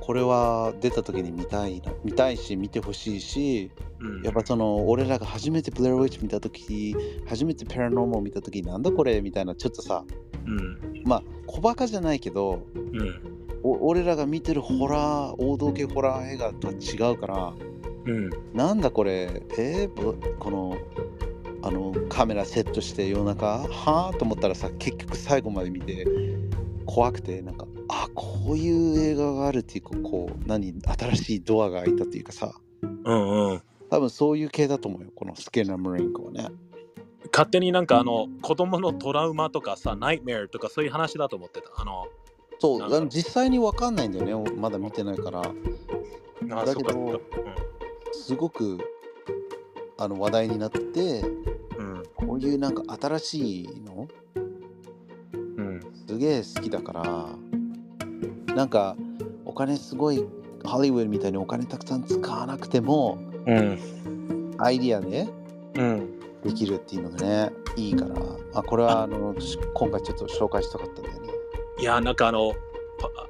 [0.00, 4.22] これは出た時に見たいな、見たいし、見てほしいし、うん。
[4.22, 6.96] やっぱその、俺らが初めてブレアウィッチ見た時、
[7.26, 10.04] 初めてパラノーマル見た時、なんだこれみたいな、ちょっとさ、
[10.46, 11.02] うん。
[11.04, 13.38] まあ、小バカじゃないけど、うん。
[13.62, 17.54] お俺らが見てるホラー、王道系ホラー映画とは違うから、
[18.06, 18.30] うん。
[18.54, 20.78] なんだこれ、えーぶこの、
[21.62, 26.06] あの、カメラセットして夜中、はあと思ったらさ、結局最後まで見て、
[26.86, 33.62] 怖くて、なんか、あ、こういう映画があるっていうか、こう、何、新しいドアが開いたっていうかさ、うんうん。
[33.90, 36.48] 多分そういう系だと思うよ、このスケナムリンクはね。
[37.32, 41.70] 勝手になんかあの子供のトラウマとかさ、ナイトメアとかそういう話だと思ってた。
[41.76, 42.08] あの、
[42.58, 47.20] そう、あの実際にわかんないんだよね、まだ見てないから、あだけど。
[48.12, 48.78] すごく
[49.98, 51.22] あの話題になって、
[51.76, 52.02] うん。
[52.14, 54.08] こういうなんか新しいの？
[55.56, 55.80] うん。
[56.06, 58.96] すげえ好きだから、なんか
[59.44, 60.24] お金すごい、
[60.64, 64.54] ハリウッドみたいにお金たくさん使わなくても、うん。
[64.58, 65.28] アイディアで
[65.74, 66.20] うん。
[66.44, 71.28] できるっていうのがね、いいから、まあ、これはあのし今回ちょっと紹介したかったんだよね。
[71.80, 72.54] いや、なんかあの、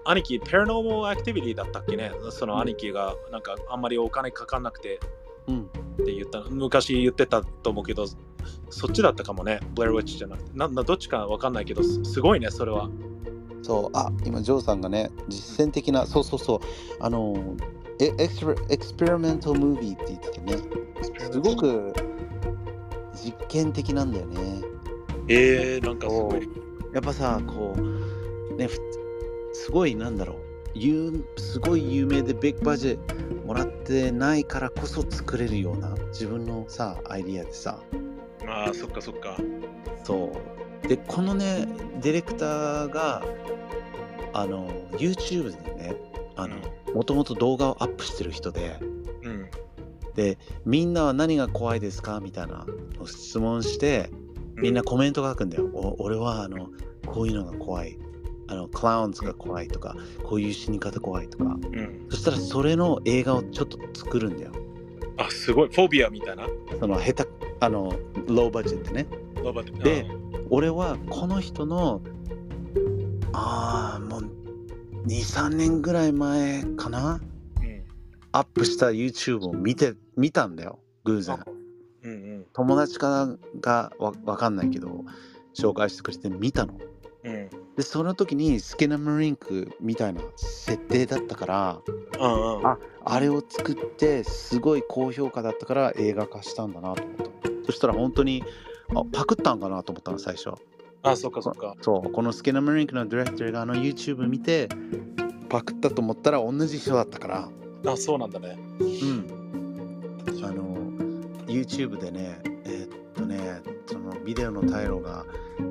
[0.05, 2.13] パ兄貴、パラノーマルアクティビティだったっけね？
[2.31, 5.01] その兄貴がなんかあんまりお金かかんなくてうん。
[5.49, 8.07] って言った昔言ってたと思うけど、
[8.71, 10.51] そっちだったかもね、ブレアウィッチじゃなくて。
[10.57, 12.89] ななどっちかわかんないけど、すすごいね、それは。
[13.63, 16.61] そう、あ、今、ジョーさんがね、実践的な、そうそうそう、
[17.01, 17.57] あの、
[18.01, 20.57] エ expe experiment movie って言っててね、
[21.33, 21.93] すごく
[23.15, 24.63] 実験的なんだよね。
[25.29, 26.49] えー、なんかすごい。
[26.95, 28.79] やっぱさ、こう、ね、ふ
[29.53, 30.48] すごい、なんだろう、有
[31.37, 37.81] すごい有名でビッグバジェもらってないからこそ作れるような自分のさ、アイディアでさ、
[38.47, 39.37] ああ、そっかそっか。
[40.05, 40.33] そ
[40.85, 40.89] う。
[40.89, 41.67] で、このね、
[42.01, 43.23] ディレクターが、
[44.33, 45.97] あの、YouTube でね、
[46.37, 46.57] あの、
[46.95, 48.79] もともと動画をアップしてる人で、
[49.23, 49.51] うん。
[50.15, 52.67] で、みんなは何が怖いですかみたいな
[53.07, 54.11] 質問して、
[54.57, 55.69] みんなコメント書くんだよ。
[55.73, 56.69] お俺は、あの、
[57.07, 57.99] こういうのが怖い。
[58.49, 61.45] あの、クラウンズが怖いとか、こういう死に方怖いとか。
[61.45, 62.07] うん。
[62.11, 64.53] そしたら、それの映画をちょっと作るんだよ。
[65.17, 65.69] あ、すごい。
[65.69, 66.47] フォビアみたいな？
[66.81, 67.29] その、下手、
[67.61, 67.95] あの、
[68.27, 69.07] ローバジェットね。
[69.43, 70.07] ロバでで
[70.51, 72.01] 俺はこの人の
[73.33, 74.31] ああもう
[75.07, 77.21] 23年ぐらい前かな？
[77.61, 77.83] うん。
[78.33, 81.39] アップした YouTube を見て見たんだよ偶然
[82.03, 82.47] うんうん。
[82.53, 85.05] 友達かがわわかんないけど
[85.55, 86.79] 紹介してくれて見たの
[87.25, 87.51] うん。
[87.77, 91.81] でその時にスケナムリンクみたいな設定だったから
[92.19, 92.67] うんうん。
[92.67, 97.25] ああれを作ってすごい高評価だったから映画化したんだなと思った
[97.67, 98.45] そしたら本当に
[98.95, 100.53] あパクったんかなと思ったの最初
[101.03, 101.75] あ、そっかそっか。
[101.81, 104.69] そう、このスケナムリンクのディレクターがあの YouTube 見て、
[105.49, 107.49] パクったと思ったら同じ人だったから、
[107.87, 108.59] あ、そうなんだね。
[108.81, 110.19] うん。
[110.45, 110.77] あの、
[111.47, 115.25] YouTube でね、えーっとね、そのビデオのタイトルが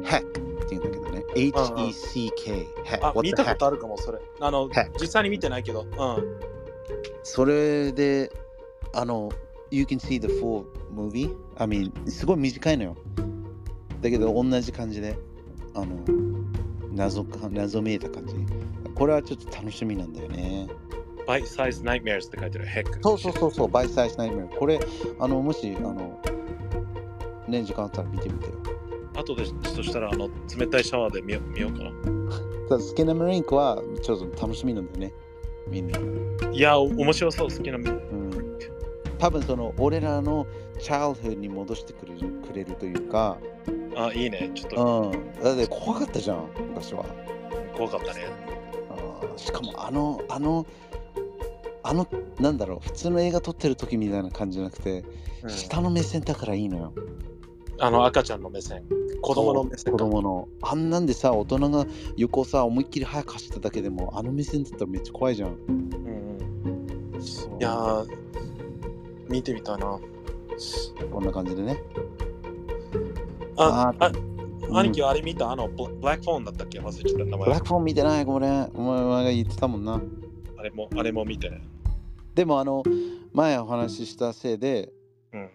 [0.03, 2.67] Heck っていうんだけどね、H-E-C-K、
[3.01, 4.19] あ、見たことあるかも、それ。
[4.41, 4.69] あの
[4.99, 5.83] 実際に見てないけど。
[5.83, 5.89] うん。
[7.23, 8.31] それで、
[8.93, 9.31] あの、
[9.71, 11.33] You can see the full movie?
[11.55, 12.95] I mean, すごい短いのよ。
[14.01, 15.17] だけど同じ感じで、
[15.73, 15.87] あの、
[16.91, 18.35] 謎か謎めいた感じ。
[18.93, 20.67] これはちょっと楽しみなんだよね。
[21.25, 22.65] Bite Size Nightmares って書いてる。
[22.65, 22.99] ヘック。
[23.01, 24.45] そうそうそうそう、バイサイズナイトメア。
[24.47, 24.79] これ、
[25.19, 26.19] あの、もし、あの、
[27.47, 28.76] ね、時間あったら見てみてよ。
[29.17, 29.45] 後で、
[29.75, 31.83] そしたら、あの、冷たいシャワーで見よ見ようか
[32.75, 32.79] な。
[32.79, 35.13] スケナムリンクは、ちょっと楽しみなんだよね。
[35.69, 35.99] みんな。
[36.51, 37.77] いや、お面白そう、好きな。
[37.77, 38.59] うん。
[39.17, 40.45] 多分その、俺らの
[40.79, 43.37] チャイルドフに戻してくれるくれるというか、
[43.95, 44.51] あ、いいね。
[44.53, 45.43] ちょっとうん。
[45.43, 47.05] だって怖かったじゃん、昔は。
[47.75, 48.25] 怖かったね。
[48.89, 50.65] あーしかも、あの、あの、
[51.83, 52.05] あの
[52.41, 55.05] なんだろう普通の映画撮ってる時みたいな感じじゃなくて、
[55.43, 56.93] うん下の目線だからいいのよ
[57.79, 58.83] あの赤ちゃんの目線。
[59.21, 60.05] 子供の目線子か。
[60.05, 60.47] 供の。
[60.61, 61.85] あんなんでさ大人が
[62.15, 65.49] 横をさ思いっきり早く走っただけでもあの目線だったらめっちゃ怖いじゃん。
[65.67, 67.19] うんうん。
[67.59, 68.07] いやー、
[69.27, 69.99] 見てみたいな。
[71.11, 71.81] こんな感じでね。
[73.57, 74.77] あ、ああうん。
[74.77, 75.51] 兄貴はあれ見た？
[75.51, 76.79] あの、ブブラックフォーンだったっけ？
[76.79, 77.59] 忘れちゃった名ブラッ前。
[77.59, 78.25] クフォン見てない？
[78.25, 78.71] ごめん。
[78.73, 80.01] お前お前が言ってたもんな。
[80.57, 81.51] あれも、あれも見て。
[82.35, 82.83] でもあの
[83.33, 84.91] 前お話ししたせいで、
[85.33, 85.49] うん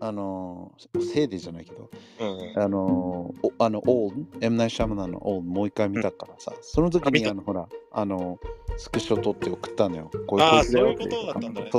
[0.00, 1.90] あのせいでじゃないけど
[2.20, 2.58] うんうん。
[2.58, 8.38] あのおあのオール M ナイシャマナのオールもう一回見たからさ、その時にあのほらあの
[8.76, 11.70] スクショ撮って送ったのよこうああ、こつだよそういうことだったんだね。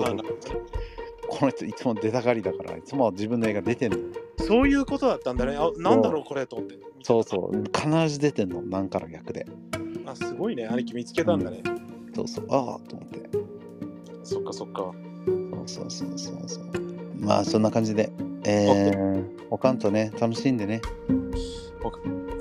[1.28, 3.98] この人いつも出たがりだからいつも自分の映画出てんの
[4.48, 5.56] そういうことだったんだね。
[5.58, 6.78] あ、なんだろうこれと思って。
[7.04, 9.46] そうそう必ず出てんの何から逆で
[10.06, 10.10] う。
[10.10, 10.68] あ、すごいね。
[10.68, 11.64] 兄貴見つけたんだね。
[12.16, 13.30] そうそうああと思って
[14.24, 14.92] そっかそっか。
[15.66, 16.85] そうそうそうそうそう
[17.20, 18.12] まあそんな感じで
[18.44, 20.82] えー、おかんとね楽しんでね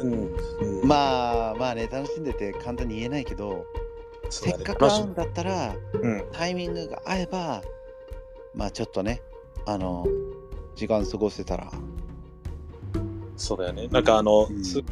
[0.02, 0.34] うん。
[0.82, 3.64] うん、まあまあね楽しんでて簡単に言えないけど
[4.28, 6.24] せっかく会うんだったらうん。
[6.32, 7.62] タイミングが合えば
[8.54, 9.22] まあちょっとね
[9.66, 10.06] あの
[10.74, 11.70] 時間過ごせたら
[13.36, 13.88] そうだよね。
[13.88, 14.82] なんかあの、うんす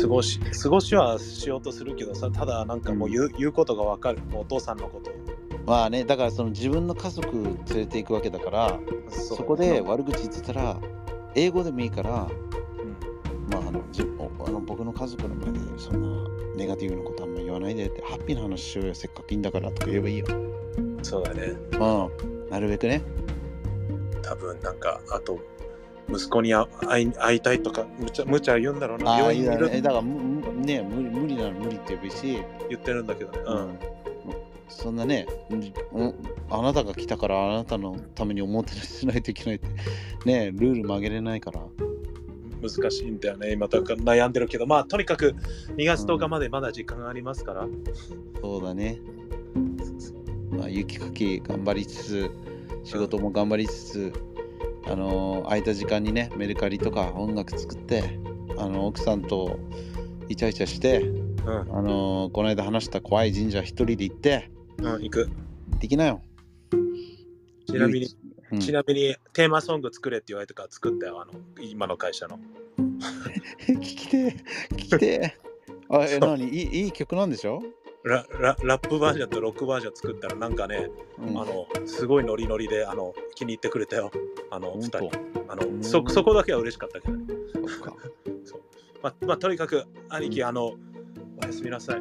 [0.00, 4.18] 過ごし、過ごしはしようとするけどさ、ただなんかもう言う,、言うことがわかる。
[4.32, 5.10] お父さんのこと。
[5.66, 8.78] まあねだからその自分の家族連れていくわけだから
[9.08, 10.76] そそこで悪口言ってたら
[11.34, 20.26] 英語でもいいからうんまああのじおあの僕の家族の前でそんなネガティブなことあんま言わないでってハッピーな話しようよせっかくいいんだからとか言えばいいよ
[21.02, 21.42] そうだね。
[21.42, 23.02] うんなるべくね
[24.24, 25.38] 多分なんか、あと、
[26.08, 29.12] 息子に会会い会いたいとか、むちゃむちゃ言うんだろうな。
[29.12, 33.38] ああ病院にいるいやえだからね無理無理なら無理って言えばいいし言ってるんだけどね。
[33.46, 33.78] うん。
[34.68, 35.26] そんなね、
[35.92, 36.14] うん
[36.50, 39.66] あなたが来たからあなたのためにおもてなししないといけないって、
[40.24, 41.60] ね、ルール曲げれないから。
[42.62, 43.52] 難しいんだよね。
[43.52, 45.34] 今だから悩んでるけど、まあとにかく
[45.76, 47.68] 2月10日までまだ時間がありますから。
[48.40, 48.98] そうだね。
[50.50, 52.30] まあ、雪かき頑張りつつ、
[52.84, 54.12] 仕事も頑張りつつ、
[54.86, 58.18] あのー空いた時間にね、メルカリとか音楽作って、
[58.56, 59.58] あの奥さんと
[60.28, 61.04] イチャイチャして、
[61.46, 61.76] うん。
[61.78, 65.30] あのーこの間話した怖い神社一人で行って、うん、行く。
[65.78, 66.22] できなよ。
[67.66, 71.20] ちなみに、うんちなみにテーマソング作れって言われたから作ったよ。
[71.20, 72.38] あの、今の会社の。
[73.66, 74.28] 聞きてえ、
[74.74, 75.34] 聞きてえ。
[75.88, 77.62] あ、え、そうなにいいいい曲なんでしょ、
[78.04, 84.12] ラララップバージョンとロックバージョン作ったらなんかね、うん、あのすごいノリノリであの気に入ってくれたよ。
[84.50, 85.10] あの二本当人。
[85.48, 87.24] あうんのそそこだけは嬉しかったけどね。
[87.52, 87.96] そっか。
[89.02, 90.74] まあ、まあ、とにかく兄貴、うんあの
[91.42, 92.00] おやすみなさい。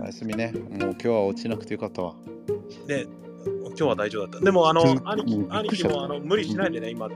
[0.00, 0.52] おやすみね。
[0.52, 2.14] もう今日は落ちなくてよかったわ。
[2.86, 3.06] で、
[3.44, 4.44] 今日は大丈夫だった。
[4.44, 7.14] でも、あのうん兄貴もあの無理しないでね、今、び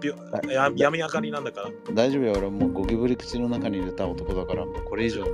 [0.00, 1.70] びや闇明かりなんだから。
[1.94, 5.26] 大丈夫よ、俺もうゴキブリ口の中に入れた男だから、もうこれ以上の、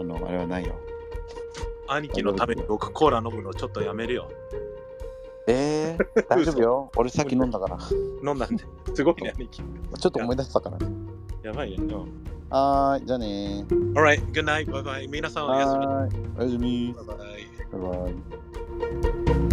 [0.00, 0.74] あの、あれはないよ。
[1.88, 4.28] 兄貴のために僕コーラ飲むのちょっとやめるよ。
[5.48, 6.90] えー、大丈夫よ。
[6.96, 7.78] 俺さっき飲んだから。
[7.78, 7.92] ち
[8.24, 8.64] 飲んだんで。
[8.94, 9.62] すごいね、兄貴。
[10.06, 10.86] ょっと思い出したからね。
[11.42, 11.94] やばいね。
[11.94, 13.92] うんはーい、じゃあねー。
[13.94, 15.08] Alright, good night, bye bye.
[15.08, 15.86] 皆さんおやすみ。
[15.86, 16.94] はーい、おやすみ。
[16.96, 17.16] バイバイ。
[17.72, 19.49] バイバイ。